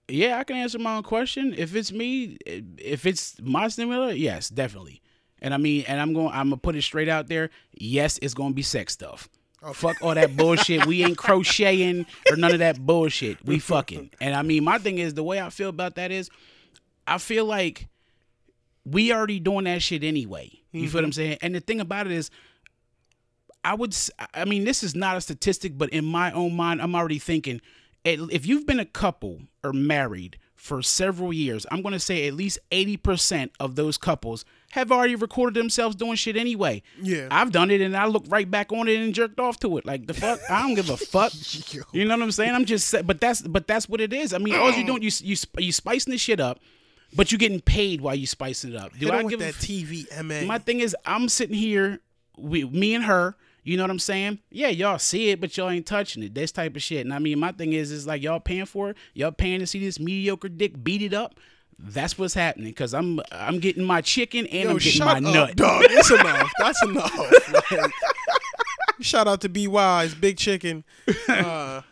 [0.08, 1.54] Yeah, I can answer my own question.
[1.56, 5.02] If it's me, if it's my stimulator, yes, definitely.
[5.42, 7.50] And I mean, and I'm going, I'm gonna put it straight out there.
[7.72, 9.28] Yes, it's gonna be sex stuff.
[9.74, 10.86] Fuck all that bullshit.
[10.86, 13.44] we ain't crocheting or none of that bullshit.
[13.44, 14.10] We fucking.
[14.20, 16.30] And I mean, my thing is the way I feel about that is,
[17.06, 17.88] I feel like
[18.86, 20.50] we already doing that shit anyway.
[20.72, 21.16] You feel what I'm mm-hmm.
[21.16, 21.38] saying?
[21.42, 22.30] And the thing about it is,
[23.64, 23.96] I would,
[24.32, 27.60] I mean, this is not a statistic, but in my own mind, I'm already thinking,
[28.04, 32.34] if you've been a couple or married for several years, I'm going to say at
[32.34, 36.82] least 80% of those couples have already recorded themselves doing shit anyway.
[37.02, 37.26] Yeah.
[37.30, 39.86] I've done it and I look right back on it and jerked off to it.
[39.86, 41.32] Like the fuck, I don't give a fuck.
[41.92, 42.54] You know what I'm saying?
[42.54, 44.32] I'm just, but that's, but that's what it is.
[44.32, 46.60] I mean, all you doing—you—you—you spicing the shit up,
[47.14, 48.92] but you're getting paid while you spicing it up.
[48.98, 50.46] Do Hit I give that TVMA?
[50.46, 52.00] my thing is, I'm sitting here,
[52.36, 53.36] we, me and her.
[53.62, 54.38] You know what I'm saying?
[54.48, 56.34] Yeah, y'all see it, but y'all ain't touching it.
[56.34, 57.04] This type of shit.
[57.04, 58.96] And I mean, my thing is, is like y'all paying for it.
[59.12, 61.34] Y'all paying to see this mediocre dick beat it up.
[61.76, 62.72] That's what's happening.
[62.74, 65.56] Cause I'm, I'm getting my chicken and Yo, I'm getting my up, nut.
[65.56, 65.82] dog.
[65.88, 66.50] It's enough.
[66.58, 67.32] That's enough.
[67.72, 67.90] Like,
[69.00, 70.84] shout out to BY's Big Chicken.
[71.28, 71.82] Uh,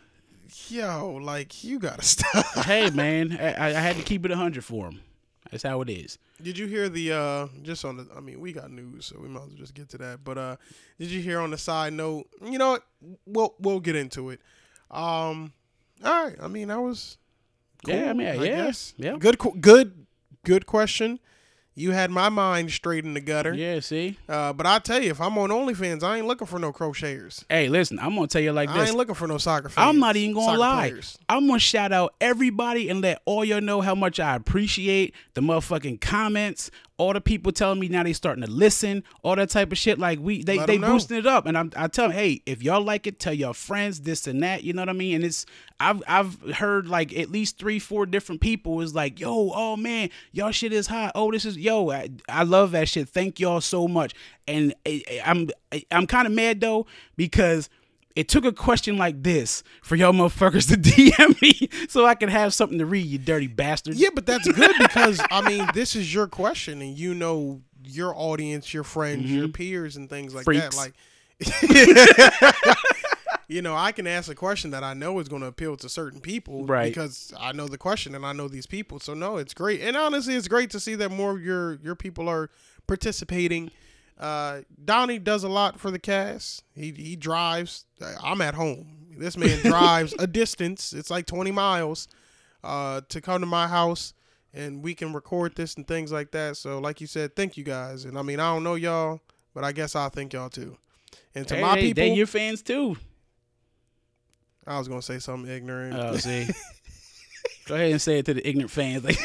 [0.71, 2.45] yo, like you gotta stop.
[2.65, 5.01] hey man, I, I had to keep it hundred for him.
[5.51, 6.17] That's how it is.
[6.41, 9.27] Did you hear the uh just on the I mean, we got news, so we
[9.27, 10.23] might as well just get to that.
[10.23, 10.55] But uh
[10.99, 12.83] did you hear on the side note, you know what?
[13.25, 14.41] We'll we'll get into it.
[14.91, 15.53] Um
[16.03, 17.17] all right, I mean, that was
[17.85, 19.15] cool, Yeah, I mean, yeah, yeah.
[19.17, 20.05] Good good
[20.43, 21.19] good question.
[21.77, 23.53] You had my mind straight in the gutter.
[23.53, 24.17] Yeah, see.
[24.29, 27.43] Uh, but I tell you, if I'm on OnlyFans, I ain't looking for no crocheters.
[27.49, 28.77] Hey, listen, I'm gonna tell you like this.
[28.77, 29.89] I ain't looking for no soccer fans.
[29.89, 30.89] I'm not even gonna lie.
[30.89, 31.17] players.
[31.27, 35.41] I'm gonna shout out everybody and let all y'all know how much I appreciate the
[35.41, 36.71] motherfucking comments.
[36.97, 39.99] All the people telling me now they starting to listen, all that type of shit.
[39.99, 42.63] Like we, they Let they boosting it up, and I'm I tell them, hey, if
[42.63, 44.63] y'all like it, tell your friends this and that.
[44.63, 45.15] You know what I mean?
[45.15, 45.45] And it's
[45.79, 50.09] I've I've heard like at least three four different people is like, yo, oh man,
[50.31, 51.11] y'all shit is hot.
[51.15, 53.09] Oh, this is yo, I, I love that shit.
[53.09, 54.13] Thank y'all so much.
[54.47, 56.85] And I, I'm eh, I'm kind of mad though
[57.17, 57.69] because
[58.15, 62.29] it took a question like this for y'all motherfuckers to DM me so I can
[62.29, 63.99] have something to read, you dirty bastards.
[63.99, 68.13] Yeah, but that's good because I mean, this is your question, and you know your
[68.15, 70.69] audience, your friends, your peers, and things like Mm-hmm.
[70.69, 70.75] Freaks.
[70.75, 72.55] that.
[72.55, 72.75] Like,
[73.47, 75.89] you know, I can ask a question that I know is going to appeal to
[75.89, 76.85] certain people, Right.
[76.91, 78.99] Because I know the question and I know these people.
[78.99, 81.95] So no, it's great, and honestly, it's great to see that more of your your
[81.95, 82.49] people are
[82.87, 83.71] participating.
[84.19, 86.63] Uh, Donnie does a lot for the cast.
[86.73, 87.85] He he drives.
[88.23, 89.07] I'm at home.
[89.17, 90.93] This man drives a distance.
[90.93, 92.07] It's like 20 miles
[92.63, 94.13] uh, to come to my house
[94.53, 96.57] and we can record this and things like that.
[96.57, 98.05] So, like you said, thank you guys.
[98.05, 99.19] And I mean, I don't know y'all,
[99.53, 100.77] but I guess I'll thank y'all too.
[101.33, 102.95] And to Hey, my people, they your fans too.
[104.65, 105.93] I was gonna say something ignorant.
[105.93, 106.47] Oh, see.
[107.65, 109.05] Go ahead and say it to the ignorant fans.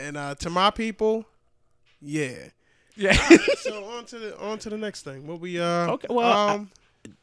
[0.00, 1.26] And uh, to my people,
[2.00, 2.36] yeah.
[2.96, 3.12] Yeah.
[3.58, 5.26] so on to the on to the next thing.
[5.26, 6.70] What we uh Okay, well, I- um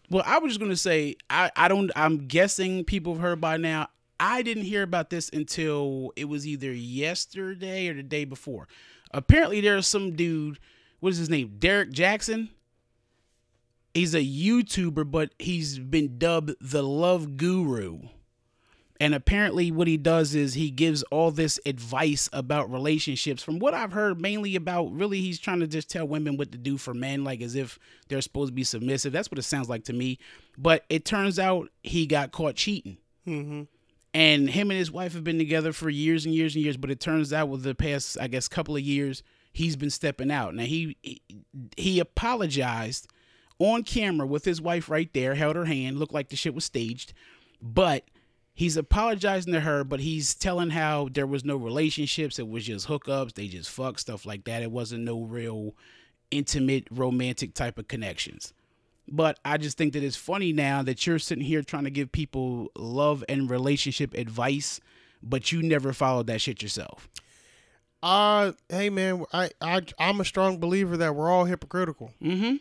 [0.09, 1.91] Well, I was just gonna say, I, I don't.
[1.95, 3.89] I'm guessing people have heard by now.
[4.19, 8.67] I didn't hear about this until it was either yesterday or the day before.
[9.11, 10.59] Apparently, there's some dude.
[11.01, 11.55] What is his name?
[11.59, 12.49] Derrick Jaxn.
[13.93, 17.99] He's a YouTuber, but he's been dubbed the Love Guru.
[18.99, 23.43] And apparently, what he does is he gives all this advice about relationships.
[23.43, 26.57] From what I've heard, mainly about really, he's trying to just tell women what to
[26.57, 29.13] do for men, like as if they're supposed to be submissive.
[29.13, 30.17] That's what it sounds like to me.
[30.57, 32.97] But it turns out he got caught cheating.
[33.27, 33.67] mhm.
[34.13, 36.77] And him and his wife have been together for years and years and years.
[36.77, 39.21] But it turns out, with the past, I guess, couple of years,
[39.53, 40.55] he's been stepping out.
[40.55, 41.21] Now he he,
[41.75, 43.07] he apologized
[43.59, 46.65] on camera with his wife right there, held her hand, looked like the shit was
[46.65, 47.13] staged,
[47.61, 48.05] but
[48.57, 49.85] he's apologizing to her.
[49.85, 53.35] But he's telling how there was no relationships; it was just hookups.
[53.35, 54.63] They just fuck stuff like that.
[54.63, 55.75] It wasn't no real
[56.31, 58.53] intimate, romantic type of connections.
[59.07, 62.11] But I just think that it's funny now that you're sitting here trying to give
[62.11, 64.81] people love and relationship advice,
[65.23, 67.07] but you never followed that shit yourself.
[68.03, 72.11] Uh hey man, I, I I'm a strong believer that we're all hypocritical.
[72.21, 72.57] Mm-hmm.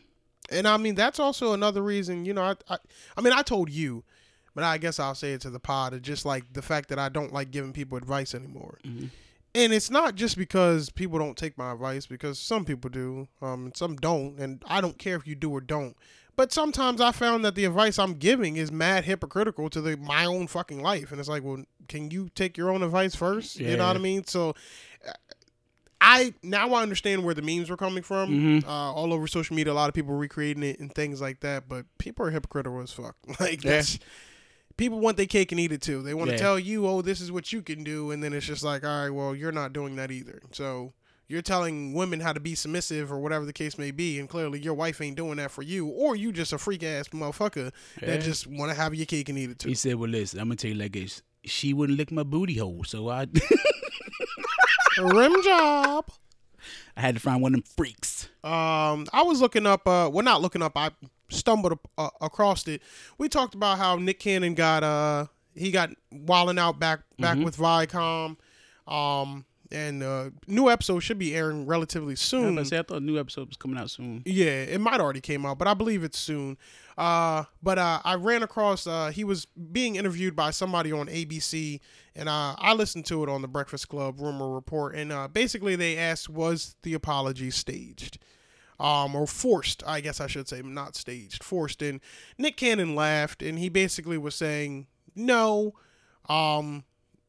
[0.50, 2.78] And I mean that's also another reason, you know, I, I
[3.16, 4.04] I mean I told you,
[4.56, 6.98] but I guess I'll say it to the pod, it's just like the fact that
[6.98, 8.78] I don't like giving people advice anymore.
[8.84, 9.10] Mhm.
[9.54, 13.66] And it's not just because people don't take my advice, because some people do, um,
[13.66, 15.96] and some don't, and I don't care if you do or don't.
[16.36, 20.26] But sometimes I found that the advice I'm giving is mad hypocritical to the my
[20.26, 23.58] own fucking life, and it's like, well, can you take your own advice first?
[23.58, 24.26] You know what I mean?
[24.26, 24.54] So,
[25.08, 25.12] uh,
[25.98, 28.28] I now I understand where the memes were coming from.
[28.60, 28.64] Mhm.
[28.66, 31.66] Uh, all over social media, a lot of people recreating it and things like that.
[31.70, 33.16] But people are hypocritical as fuck.
[33.40, 33.70] Like Yeah.
[33.70, 33.98] that's
[34.76, 36.02] people want their cake and eat it too.
[36.02, 36.42] They want to Yeah.
[36.42, 39.02] tell you, oh, this is what you can do, and then it's just like, all
[39.04, 40.40] right, well, you're not doing that either.
[40.52, 40.92] So
[41.28, 44.60] you're telling women how to be submissive or whatever the case may be, and clearly
[44.60, 48.06] your wife ain't doing that for you, or you just a freak ass motherfucker Yeah.
[48.10, 49.68] that just want to have your cake and eat it too.
[49.68, 51.22] He said, "Well, listen, I'm gonna tell you like this.
[51.44, 53.26] She wouldn't lick my booty hole, so I
[54.98, 56.06] Rim job.
[56.96, 59.86] I had to find one of them freaks." Um, I was looking up.
[59.86, 60.76] Uh, well, not looking up.
[60.76, 60.90] I
[61.28, 62.82] stumbled uh, across it.
[63.18, 67.38] We talked about how Nick Cannon got uh he got Wild 'N Out back back
[67.38, 67.44] Mhm.
[67.44, 68.36] with Viacom.
[68.86, 72.54] Um, and uh, new episode should be airing relatively soon.
[72.54, 74.22] to say, I thought a new episode was coming out soon.
[74.24, 76.56] Yeah, it might already came out, but I believe it's soon.
[76.96, 81.80] Uh, but uh, I ran across uh, he was being interviewed by somebody on ABC,
[82.14, 85.74] and uh, I listened to it on the Breakfast Club Rumor Report, and uh, basically
[85.74, 88.18] they asked, was the apology staged?
[88.78, 91.80] Um, or forced, I guess I should say, not staged, forced.
[91.80, 92.00] And
[92.36, 95.74] Nick Cannon laughed, and he basically was saying, no.
[96.28, 96.84] Um,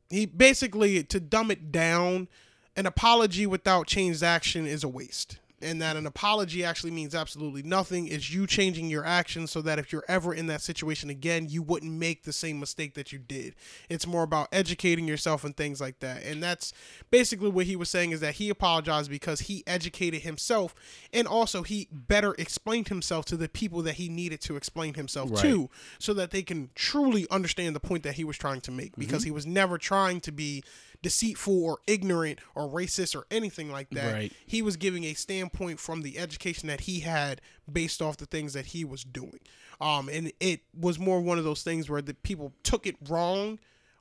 [0.09, 2.27] he basically, to dumb it down,
[2.75, 5.39] an apology without changed action is a waste.
[5.61, 8.07] And that an apology actually means absolutely nothing.
[8.07, 11.61] It's you changing your actions so that if you're ever in that situation again, you
[11.63, 13.55] wouldn't make the same mistake that you did.
[13.89, 16.23] It's more about educating yourself and things like that.
[16.23, 16.73] And that's
[17.09, 20.75] basically what he was saying is that he apologized because he educated himself
[21.11, 25.31] and also he better explained himself to the people that he needed to explain himself
[25.31, 25.41] Right.
[25.41, 28.95] to so that they can truly understand the point that he was trying to make
[28.95, 29.27] because Mm-hmm.
[29.27, 30.63] he was never trying to be
[31.01, 34.33] deceitful or ignorant or racist or anything like that Right.
[34.45, 38.53] he was giving a standpoint from the education that he had based off the things
[38.53, 39.39] that he was doing.
[39.79, 43.59] Um, and it was more one of those things where the people took it wrong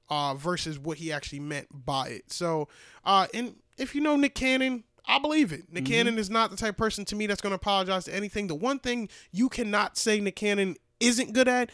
[0.08, 2.32] uh, versus what he actually meant by it.
[2.32, 2.68] So,
[3.04, 5.70] uh, and if you know Nick Cannon, I believe it.
[5.72, 8.14] Nick Cannon is not the type of person to me that's going to apologize to
[8.14, 8.46] anything.
[8.46, 11.70] The one thing you cannot say Nick Cannon isn't good at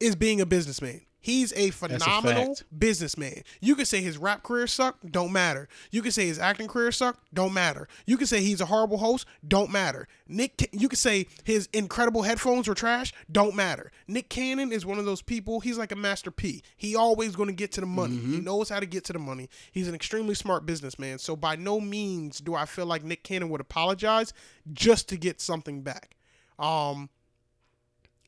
[0.00, 1.02] is being a businessman.
[1.20, 2.64] He's a a phenomenal fact.
[2.78, 3.42] businessman.
[3.60, 5.68] You could say his rap career sucked, don't matter.
[5.90, 7.86] You could say his acting career sucked, don't matter.
[8.06, 10.08] You could say he's a horrible host, don't matter.
[10.26, 13.92] Nick, you could say his Ncredible headphones were trash, don't matter.
[14.08, 15.60] Nick Cannon is one of those people.
[15.60, 16.62] He's like a Master P.
[16.76, 18.16] He always going to get to the money.
[18.16, 19.48] He knows how to get to the money.
[19.72, 21.18] He's an extremely smart businessman.
[21.18, 24.32] So by no means do I feel like Nick Cannon would apologize
[24.72, 26.16] just to get something back.
[26.58, 27.10] Um,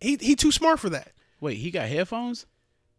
[0.01, 1.13] he he too smart for that.
[1.41, 2.47] Wait, he got headphones?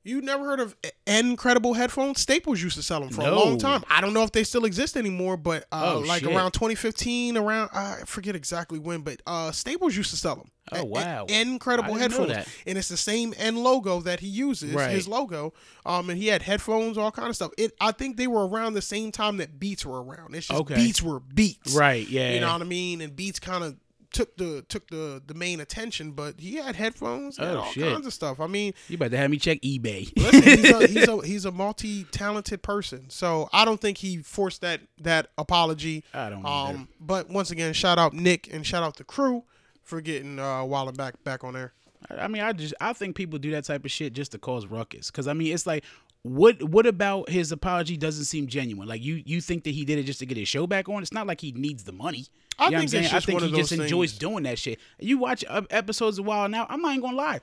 [0.05, 0.75] You never heard of
[1.07, 2.19] Ncredible headphones?
[2.19, 3.83] Staples used to sell them for a long time.
[3.89, 6.33] I don't know if they still exist anymore, but uh, Oh, like shit.
[6.35, 10.47] around 2015, around I forget exactly when, but uh, Staples used to sell them.
[10.71, 11.25] Oh, wow.
[11.27, 14.91] Ncredible I didn't know headphones, and it's the same N logo that he uses, Right.
[14.91, 15.53] his logo.
[15.85, 17.51] Um, and he had headphones, all kind of stuff.
[17.57, 20.35] It, I think they were around the same time that Beats were around.
[20.35, 20.75] It's just Okay.
[20.75, 22.33] Beats were Beats, Right, yeah.
[22.33, 23.01] You know what I mean?
[23.01, 23.75] And Beats kind of
[24.13, 27.91] took the took the the main attention, but he had headphones and Oh, all shit.
[27.91, 28.39] kinds of stuff.
[28.39, 28.73] I mean.
[28.87, 30.11] You about to have me check eBay.
[30.15, 34.61] Listen, he's a, he's a he's a multi-talented person, so I don't think he forced
[34.61, 36.03] that that apology.
[36.13, 36.77] I don't either.
[36.77, 39.43] Um, but once again, shout out Nick and shout out the crew
[39.81, 41.73] for getting uh Wilder back back on there.
[42.09, 44.65] I mean, I just I think people do that type of shit just to cause
[44.65, 45.09] ruckus.
[45.09, 45.85] Cause I mean, it's like,
[46.23, 48.87] what what about his apology doesn't seem genuine?
[48.87, 51.01] Like you you think that he did it just to get his show back on?
[51.01, 52.25] It's not like he needs the money.
[52.57, 53.15] I You know what think I'm saying?
[53.15, 54.79] I think he just those enjoys doing that shit.
[54.99, 56.67] You watch episodes of Wild 'N Out.
[56.69, 57.41] I'm not even gonna lie.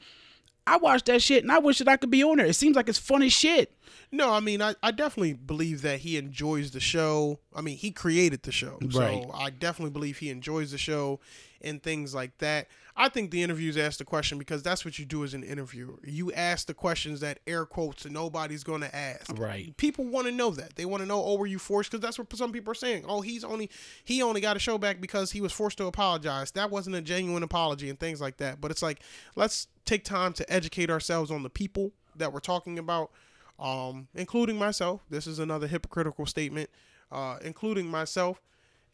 [0.67, 2.47] I watched that shit and I wish that I could be on there.
[2.47, 3.77] It seems like it's funny shit.
[4.13, 7.41] No, I mean I, I definitely believe that he enjoys the show.
[7.55, 9.23] I mean he created the show, Right.
[9.25, 11.21] so I definitely believe he enjoys the show
[11.61, 12.69] and things like that.
[13.01, 15.95] I think the interviews ask the question because that's what you do as an interviewer.
[16.05, 19.33] You ask the questions that air quotes nobody's going to ask.
[19.39, 19.75] Right.
[19.79, 20.77] People want to know that.
[20.77, 21.91] They want to know, oh, were you forced?
[21.91, 23.07] Because that's what some people are saying.
[23.09, 23.71] Oh, he's only
[24.05, 26.51] he only got a show back because he was forced to apologize.
[26.51, 28.61] That wasn't a genuine apology and things like that.
[28.61, 29.01] But it's like
[29.35, 33.13] let's take time to educate ourselves on the people that we're talking about,
[33.59, 35.01] um, including myself.
[35.09, 36.69] This is another hypocritical statement,
[37.11, 38.43] uh, including myself.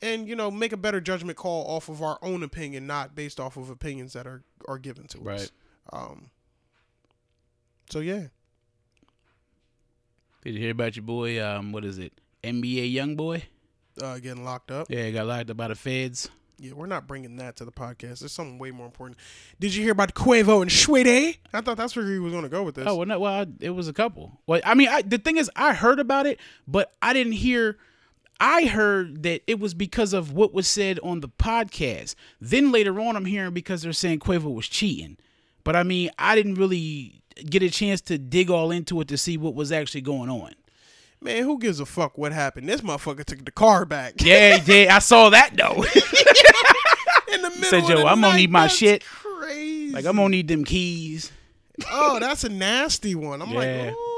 [0.03, 3.41] And you know, make a better judgment call off of our own opinion, not based
[3.41, 5.25] off of opinions that are are given to us.
[5.25, 5.51] Right.
[5.93, 6.31] Um.
[7.91, 8.27] So yeah,
[10.45, 11.43] Did you hear about your boy?
[11.45, 12.13] Um, what is it?
[12.45, 13.43] NBA YoungBoy.
[14.03, 14.87] uh, getting locked up.
[14.91, 16.29] Yeah, he got locked up by the feds.
[16.59, 18.21] Yeah, we're not bringing that to the podcast.
[18.21, 19.19] There's something way more important.
[19.61, 21.39] Did you hear about Quavo and Saweetie?
[21.53, 22.87] I thought that's where he was going to go with this.
[22.89, 24.41] Oh well, no, well, I- it was a couple.
[24.47, 27.77] Well, I mean, I, the thing is, I heard about it, but I didn't hear.
[28.39, 32.15] I heard that it was because of what was said on the podcast.
[32.41, 35.17] Then later on, I'm hearing because they're saying Quavo was cheating.
[35.65, 39.19] But I mean, I didn't really get a chance to dig all into it to
[39.19, 40.53] see what was actually going on.
[41.21, 42.69] Man, who gives a fuck what happened?
[42.69, 44.15] This motherfucker took the car back.
[44.21, 45.83] Yeah, yeah, I saw that though.
[47.35, 49.93] In the middle Said, of "Yo, I'm gonna need my shit." Crazy.
[49.93, 51.33] like I'm gonna need them keys.
[51.91, 53.43] oh, that's a nasty one.
[53.43, 53.57] I'm Yeah.
[53.59, 54.16] like, ooh.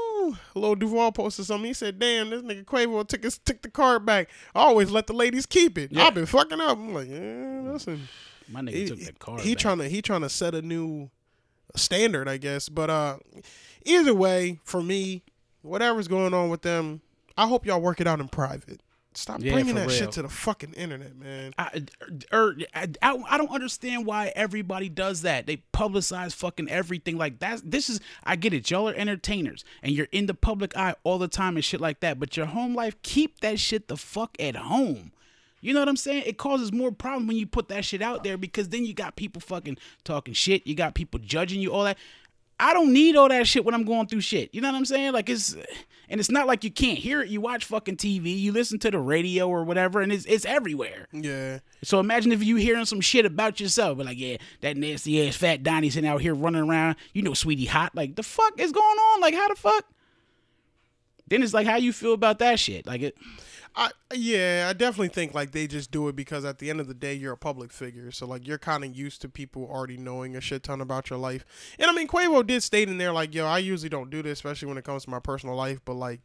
[0.55, 1.65] Lil Duval posted something.
[1.67, 4.29] He said, "Damn, this nigga Quavo took his took the card back.
[4.55, 5.91] I always let the ladies keep it.
[5.91, 6.05] Yeah.
[6.05, 8.07] I've been fucking up." I'm like, yeah, listen.
[8.51, 9.39] My nigga He, took the car.
[9.39, 9.61] he back.
[9.61, 11.09] trying to he trying to set a new
[11.75, 12.67] standard, I guess.
[12.69, 13.17] But uh,
[13.85, 15.23] either way, for me,
[15.61, 17.01] whatever's going on with them,
[17.37, 18.81] I hope y'all work it out in private.
[19.19, 19.97] Stop Yeah, bringing that real.
[19.97, 21.53] shit to the fucking internet, man.
[21.57, 21.83] I,
[22.31, 25.45] er, I, I, I don't understand why everybody does that.
[25.45, 27.61] They publicize fucking everything like that.
[27.69, 28.71] This is, I get it.
[28.71, 31.99] Y'all are entertainers and you're in the public eye all the time and shit like
[31.99, 32.17] that.
[32.17, 35.11] But your home life, keep that shit the fuck at home.
[35.61, 36.23] You know what I'm saying?
[36.25, 39.17] It causes more problem when you put that shit out there because then you got
[39.17, 40.65] people fucking talking shit.
[40.65, 41.97] You got people judging you, all that.
[42.59, 44.53] I don't need all that shit when I'm going through shit.
[44.53, 45.13] You know what I'm saying?
[45.13, 45.55] Like it's
[46.09, 47.29] and it's not like you can't hear it.
[47.29, 51.07] You watch fucking TV, you listen to the radio or whatever, and it's it's everywhere.
[51.13, 51.59] Yeah.
[51.83, 55.35] So imagine if you hearing some shit about yourself, but like, yeah, that nasty ass
[55.35, 57.95] fat Donnie sitting out here running around, you know, sweetie hot.
[57.95, 59.21] Like, the fuck is going on?
[59.21, 59.85] Like, how the fuck?
[61.27, 62.87] Then it's like, how you feel about that shit?
[62.87, 63.17] Like, it,
[63.75, 66.87] I yeah, I definitely think like they just do it because at the end of
[66.87, 69.97] the day you're a public figure, so like you're kind of used to people already
[69.97, 71.45] knowing a shit ton about your life.
[71.77, 74.39] And I mean, Quavo did state in there like, "Yo, I usually don't do this,
[74.39, 76.21] especially when it comes to my personal life, but like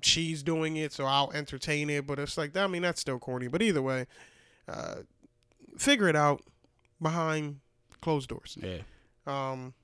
[0.00, 3.18] she's doing it, so I'll entertain it." But it's like, that I mean, that's still
[3.18, 3.48] corny.
[3.48, 4.06] But either way,
[4.66, 4.96] uh,
[5.76, 6.42] figure it out
[7.00, 7.60] behind
[8.00, 8.56] closed doors.
[8.60, 8.78] Yeah.
[9.26, 9.74] Um,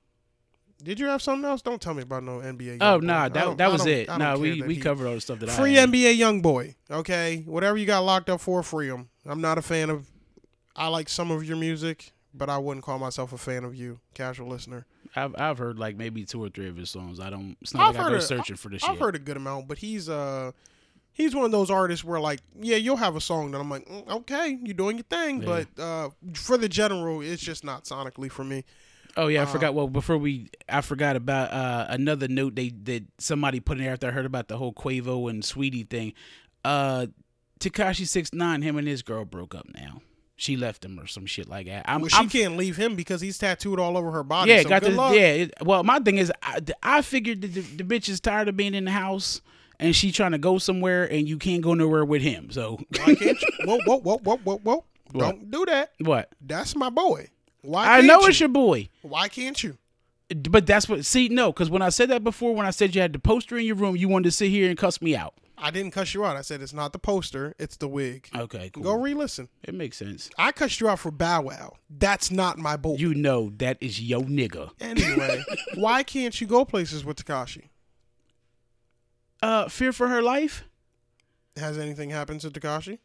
[0.83, 1.61] did you have something else?
[1.61, 2.77] Don't tell me about no NBA.
[2.81, 4.07] Oh no, nah, that that was it.
[4.07, 6.75] No, Nah, we we he- covered all the stuff that Free I free NBA YoungBoy,
[6.91, 7.43] okay?
[7.45, 9.09] Whatever you got locked up for, free him.
[9.25, 10.09] I'm not a fan of.
[10.75, 13.99] I like some of your music, but I wouldn't call myself a fan of you,
[14.13, 14.85] casual listener.
[15.15, 17.19] I've I've heard like maybe two or three of his songs.
[17.19, 17.57] I don't.
[17.61, 18.99] It's I've like I go it- searching for this I've shit.
[18.99, 20.51] heard a good amount, but he's uh,
[21.11, 23.85] he's one of those artists where like, yeah, you'll have a song that I'm like,
[23.87, 25.65] mm, okay, you're doing your thing, Yeah.
[25.75, 28.63] but uh, for the general, it's just not sonically for me.
[29.17, 29.73] Oh yeah, I Uh, forgot.
[29.73, 33.93] Well, before we, I forgot about uh, another note they that somebody put in there
[33.93, 36.13] after I heard about the whole Quavo and Saweetie thing.
[36.63, 37.07] Uh,
[37.59, 40.01] Tekashi six nine, him and his girl broke up now.
[40.37, 41.85] She left him or some shit like that.
[41.87, 44.49] I'm, Well, she I'm can't leave him because he's tattooed all over her body.
[44.49, 45.13] yeah, so got the luck.
[45.13, 45.27] yeah.
[45.33, 48.57] It, well, my thing is, I, I figured that the, the bitch is tired of
[48.57, 49.41] being in the house
[49.79, 52.49] and she trying to go somewhere, and you can't go nowhere with him.
[52.51, 53.47] So Why can't you?
[53.65, 54.85] Whoa, whoa, whoa, whoa, whoa, whoa!
[55.17, 55.91] Don't do that.
[55.99, 56.29] what?
[56.41, 57.27] That's my boy.
[57.61, 57.97] Why?
[57.97, 58.27] I know you?
[58.27, 58.89] it's your boy.
[59.01, 59.77] Why can't you?
[60.35, 61.05] But that's what.
[61.05, 63.57] See, no, because when I said that before, when I said you had the poster
[63.57, 65.33] in your room, you wanted to sit here and cuss me out.
[65.63, 66.35] I didn't cuss you out.
[66.35, 68.27] I said it's not the poster, it's the wig.
[68.35, 68.81] Okay, cool.
[68.81, 69.47] Go re-listen.
[69.61, 70.29] it makes sense.
[70.35, 71.73] I cussed you out for Bow Wow.
[71.87, 72.95] That's not my boy.
[72.95, 74.71] You know that is yo nigga.
[74.81, 75.43] anyway,
[75.75, 77.69] why can't you go places with Tekashi?
[79.43, 80.63] Uh, fear for her life?
[81.57, 82.97] Has anything happened to Tekashi?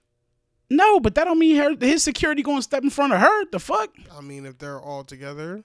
[0.69, 3.45] No, but that don't mean her his security going to step in front of her.
[3.53, 3.91] The fuck?
[4.17, 5.63] I mean, if they're all together,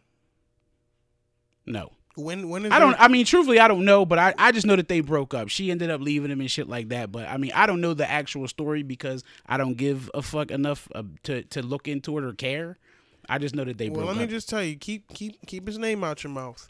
[1.65, 1.91] No.
[2.15, 2.91] when when is I don't.
[2.91, 5.33] there- I mean, truthfully, I don't know, but I, I just know that they broke
[5.33, 5.49] up.
[5.49, 7.11] She ended up leaving him and shit like that.
[7.11, 10.51] But I mean, I don't know the actual story because I don't give a fuck
[10.51, 12.77] enough uh, to to look into it or care.
[13.29, 14.05] I just know that they broke up.
[14.05, 14.29] well, let me up.
[14.29, 16.67] just tell you, keep keep keep his name out your mouth.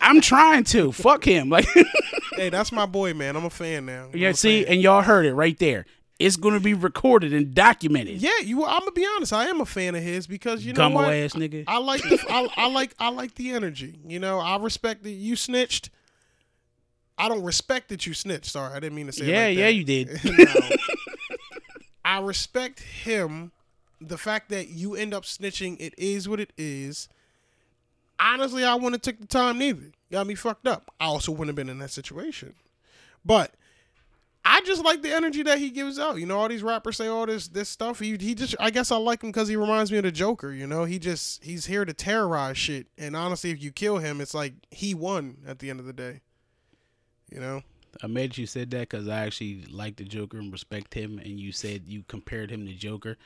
[0.00, 1.48] I'm trying to fuck him.
[1.50, 1.66] Like,
[2.38, 3.36] Hey, that's my boy, man.
[3.36, 4.06] I'm a fan now.
[4.12, 4.32] I'm yeah.
[4.32, 5.86] See, and y'all heard it right there.
[6.18, 8.16] It's gonna be recorded and documented.
[8.20, 8.64] yeah, you.
[8.64, 9.32] I'm gonna be honest.
[9.32, 11.12] I am a fan of his because you know what?
[11.12, 11.64] ass nigga.
[11.68, 13.98] I like the I, I like I like the energy.
[14.04, 15.90] You know, I respect that you snitched.
[17.16, 18.46] I don't respect that you snitched.
[18.46, 19.26] Sorry, I didn't mean to say.
[19.26, 20.20] Yeah, like yeah, you did.
[20.24, 20.44] No.
[22.04, 23.52] I respect him.
[24.00, 27.08] The fact that you end up snitching, it is what it is.
[28.18, 29.92] Honestly, I wouldn't have took the time neither.
[30.10, 30.92] Got me fucked up.
[30.98, 32.54] I also wouldn't have been in that situation.
[33.24, 33.54] But
[34.44, 36.18] I just like the energy that he gives out.
[36.18, 37.98] You know, all these rappers say all this this stuff.
[37.98, 40.52] He he just I guess I like him because he reminds me of the Joker.
[40.52, 42.86] You know, he just he's here to terrorize shit.
[42.96, 45.92] And honestly, if you kill him, it's like he won at the end of the
[45.92, 46.20] day.
[47.30, 47.62] You know.
[48.02, 51.40] I made you said that because I actually like the Joker and respect him, and
[51.40, 53.16] you said you compared him to Joker,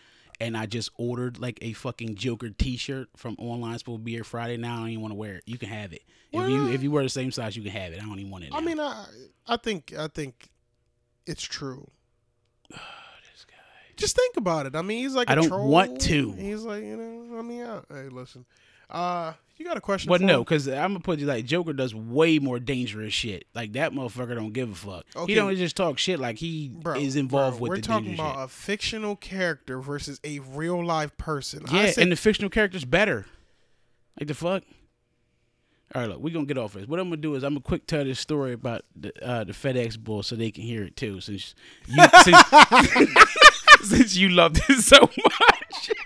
[0.42, 3.78] and I just ordered like a fucking Joker T-shirt from online.
[3.78, 4.56] Supposed Beer Friday.
[4.56, 5.44] Now I don't even want to wear it.
[5.46, 7.56] You can have it if you if you wear the same size.
[7.56, 8.02] You can have it.
[8.02, 8.50] I don't even want it.
[8.52, 8.66] I now.
[8.66, 9.06] mean, I
[9.46, 10.48] I think I think
[11.26, 11.88] it's true.
[12.70, 13.54] this guy.
[13.96, 14.74] Just think about it.
[14.74, 15.68] I mean, he's like I a don't troll.
[15.68, 16.32] want to.
[16.32, 18.44] He's like, you know, I mean, I, hey, listen.
[18.90, 19.32] Uh,
[19.62, 20.08] you got a question?
[20.08, 23.46] But no, because I'm gonna put you like Joker does way more dangerous shit.
[23.54, 25.04] Like that motherfucker don't give a fuck.
[25.14, 25.32] Okay.
[25.32, 26.18] He don't just talk shit.
[26.18, 28.44] Like he Bro, is involved bro, with We're the talking about shit.
[28.44, 31.64] a fictional character versus a real life person.
[31.68, 33.26] I Yeah, said, and the fictional character's better.
[34.18, 34.64] Like the fuck.
[35.94, 36.86] All right, look, we're gonna get off this.
[36.88, 39.52] What I'm gonna do is I'm gonna quick tell this story about the uh, the
[39.52, 41.20] FedEx bull so they can hear it too.
[41.20, 41.54] Since
[41.86, 42.38] you since,
[43.82, 45.90] since you loved it so much.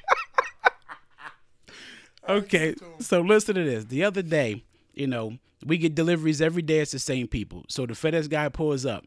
[2.28, 3.84] okay, so listen to this.
[3.84, 4.64] The other day,
[4.94, 6.80] you know, we get deliveries every day.
[6.80, 7.64] It's the same people.
[7.68, 9.04] So the FedEx guy pulls up.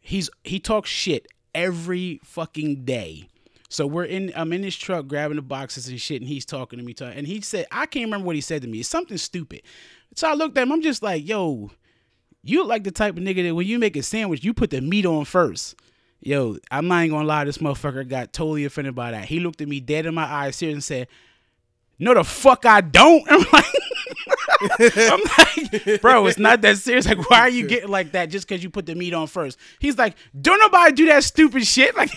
[0.00, 3.28] He's he talks shit every fucking day.
[3.68, 4.32] So we're in.
[4.34, 6.92] I'm in his truck grabbing the boxes and shit, and he's talking to me.
[6.92, 8.80] Talking, and he said, I can't remember what he said to me.
[8.80, 9.62] It's something stupid.
[10.16, 10.72] So I looked at him.
[10.72, 11.70] I'm just like, yo,
[12.42, 14.70] you look like the type of nigga that when you make a sandwich, you put
[14.70, 15.76] the meat on first.
[16.20, 17.44] Yo, I'm not even gonna lie.
[17.44, 19.26] This motherfucker got totally offended by that.
[19.26, 21.08] He looked at me dead in my eyes, serious, and said,
[22.00, 23.64] "No, the fuck I don't." I'm like.
[24.80, 27.06] I'm like, bro, it's not that serious.
[27.06, 29.58] Like, why are you getting like that just because you put the meat on first?
[29.78, 31.96] He's like, don't nobody do that stupid shit.
[31.96, 32.10] Like,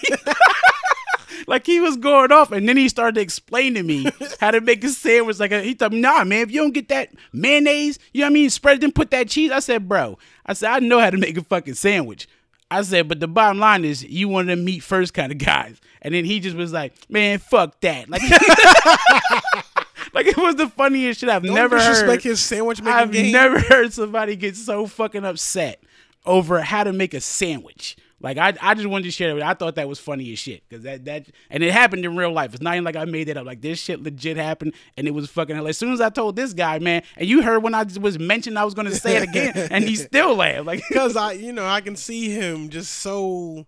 [1.47, 4.07] like he was going off, and then he started to explain to me
[4.39, 5.39] how to make a sandwich.
[5.39, 8.33] Like, he thought, nah, man, if you don't get that mayonnaise, you know what I
[8.33, 9.51] mean, spread it, and put that cheese.
[9.51, 12.27] I said, bro, I said, I know how to make a fucking sandwich.
[12.73, 15.37] I said, but the bottom line is, you one of them meat first kind of
[15.37, 15.79] guys.
[16.01, 18.09] And then he just was like, man, fuck that.
[18.09, 18.21] Like,
[20.13, 22.29] like it was the funniest shit I've Don't never disrespect heard.
[22.29, 23.31] his sandwich making I've game.
[23.31, 25.81] never heard somebody get so fucking upset
[26.25, 27.95] over how to make a sandwich.
[28.23, 29.43] Like I, I just wanted to share it.
[29.43, 32.31] I thought that was funny as shit because that that and it happened in real
[32.31, 32.53] life.
[32.53, 33.45] It's not even like I made it up.
[33.45, 35.55] Like this shit legit happened, and it was fucking.
[35.67, 38.57] As soon as I told this guy, man, and you heard when I was mentioned
[38.57, 40.65] I was going to say it again, and he still laughed.
[40.65, 43.65] Like because I, you know, I can see him just so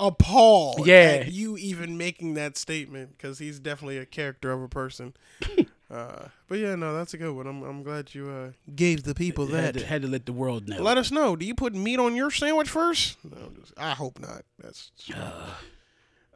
[0.00, 1.20] appalled Yeah.
[1.20, 5.12] at you even making that statement because he's definitely a character of a person.
[5.92, 7.46] uh, but yeah, no, that's a good one.
[7.46, 9.80] I'm, I'm glad you uh, gave the people had that.
[9.80, 10.82] to, had to let the world know.
[10.82, 11.36] Let us know.
[11.36, 13.18] Do you put meat on your sandwich first?
[13.24, 14.42] No, just, I hope not.
[14.58, 14.90] That's.
[15.14, 15.52] uh,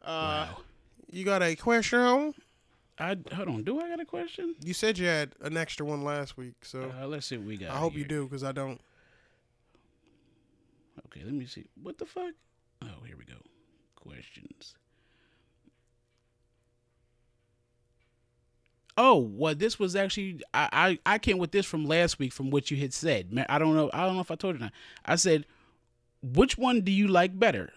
[0.05, 0.57] wow.
[1.09, 1.99] You got a question?
[1.99, 2.33] Home?
[2.99, 3.63] I hold on.
[3.63, 4.55] Do I got a question?
[4.63, 7.57] You said you had an extra one last week, so Uh, let's see what we
[7.57, 7.69] got.
[7.71, 8.81] I hope you do because I don't.
[11.05, 11.65] Okay, let me see.
[11.81, 12.33] What the fuck?
[12.83, 13.35] Oh, here we go.
[13.95, 14.75] Questions.
[18.97, 22.49] Oh, well, this was actually I, I I came with this from last week from
[22.49, 23.31] what you had said.
[23.31, 23.89] Man, I don't know.
[23.93, 24.73] I don't know if I told you not.
[25.05, 25.45] I said,
[26.23, 27.71] which one do you like better,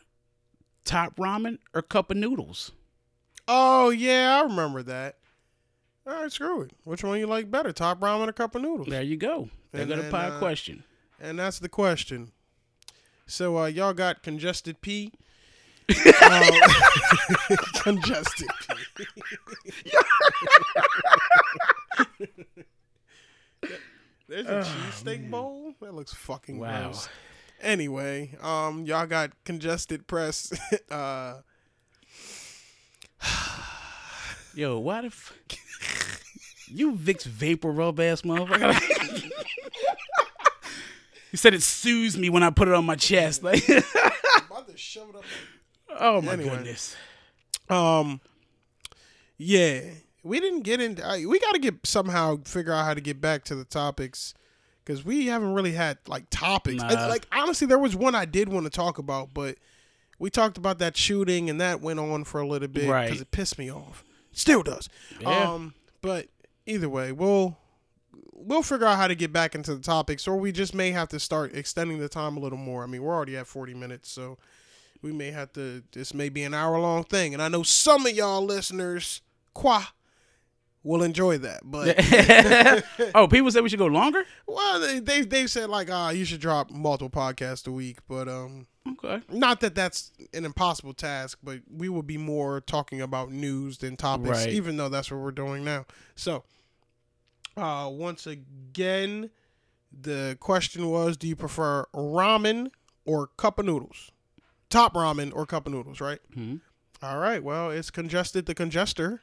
[0.85, 2.73] top ramen or cup of noodles?
[3.47, 5.17] Oh yeah, I remember that.
[6.07, 6.73] All right, screw it.
[6.85, 8.89] Which one you like better, top ramen or cup of noodles?
[8.89, 9.51] There you go.
[9.73, 10.85] And got a pie uh, question.
[11.21, 12.33] And that's the question.
[13.27, 15.13] So uh, y'all got congested pee.
[15.91, 18.49] Um, congested.
[24.29, 25.75] There's a cheesesteak bowl.
[25.81, 26.83] That looks fucking Oh, Wow.
[26.85, 27.09] gross.
[27.61, 30.53] Anyway, um, y'all got congested press.
[30.91, 31.41] uh,
[34.55, 35.33] Yo, why the f-
[36.67, 38.75] you Vicks VapoRub ass motherfucker?
[41.31, 43.43] he said it soothes me when I put it on my chest.
[43.45, 43.83] Like, I'm
[44.51, 45.25] about to shove it up.
[45.99, 46.51] Oh my Anyway.
[46.51, 46.97] goodness.
[47.69, 48.21] Um,
[49.37, 49.81] yeah,
[50.23, 51.05] we didn't get into.
[51.07, 54.35] I, we got to get somehow figure out how to get back to the topics
[54.85, 56.83] because we haven't really had like topics.
[56.83, 57.07] I- Nah.
[57.07, 59.57] like honestly, there was one I did want to talk about, but
[60.19, 63.21] we talked about that shooting and that went on for a little bit because Right.
[63.21, 64.05] it pissed me off.
[64.33, 64.89] Still does.
[65.21, 65.29] Yeah.
[65.53, 66.29] Um, but
[66.67, 67.57] either way, we'll
[68.33, 71.09] we'll figure out how to get back into the topics, or we just may have
[71.11, 72.83] to start extending the time a little more.
[72.83, 74.39] I mean, we're already at forty minutes, so
[75.03, 75.83] we may have to.
[75.93, 79.23] This may be an hour long thing, and I know some of y'all listeners,
[79.55, 79.85] qua,
[80.83, 81.61] will enjoy that.
[81.65, 81.97] But
[83.15, 84.25] oh, people said we should go longer.
[84.47, 88.29] well, they they they said like, ah, you should drop multiple podcasts a week, but
[88.29, 88.67] um.
[88.89, 89.21] Okay.
[89.31, 93.95] Not that that's an impossible task, but we will be more talking about news than
[93.97, 94.49] topics, Right.
[94.49, 95.85] even though that's what we're doing now.
[96.17, 96.45] So,
[97.59, 99.31] uh, once again,
[99.93, 102.71] the question was: Do you prefer ramen
[103.05, 104.11] or cup of noodles?
[104.71, 106.21] Top ramen or cup of noodles, right?
[106.37, 106.61] Mhm.
[107.03, 107.43] All right.
[107.43, 109.19] Well, it's congested the congester.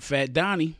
[0.00, 0.76] Fat Donnie.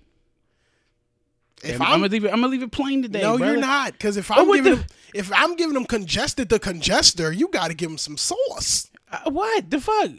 [1.63, 2.29] If I'm, I'm, gonna leave it.
[2.29, 3.21] I'm gonna leave it plain today.
[3.21, 3.53] no, brother.
[3.53, 6.49] you're not, because if Oh, I'm what giving the- them, if I'm giving them congested
[6.49, 8.91] the congester, you got to give them some sauce.
[9.13, 10.11] Uh, what the fuck?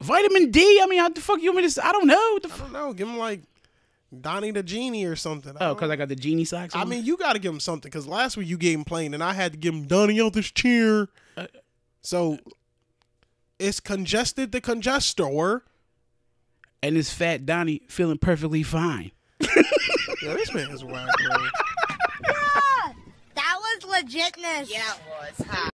[0.00, 0.80] Vitamin D.
[0.82, 1.86] I mean, how the fuck you want me to?
[1.86, 2.38] I don't know.
[2.40, 2.92] The I don't know.
[2.92, 3.42] Give them like
[4.20, 5.54] Donnie the genie or something.
[5.60, 6.74] I oh, because I got the genie socks.
[6.74, 9.14] I mean, you got to give him something because last week you gave him plain,
[9.14, 11.06] and I had to give him Donnie out this chair.
[11.36, 11.46] Uh,
[12.02, 12.38] so
[13.58, 15.62] it's congested the congestor.
[16.82, 19.12] and this fat Donnie feeling perfectly fine.
[20.20, 21.36] Yeah, this man is whack, bro.
[23.36, 24.68] That was legitness.
[24.68, 25.00] Yeah, it
[25.38, 25.46] was.
[25.48, 25.70] Huh?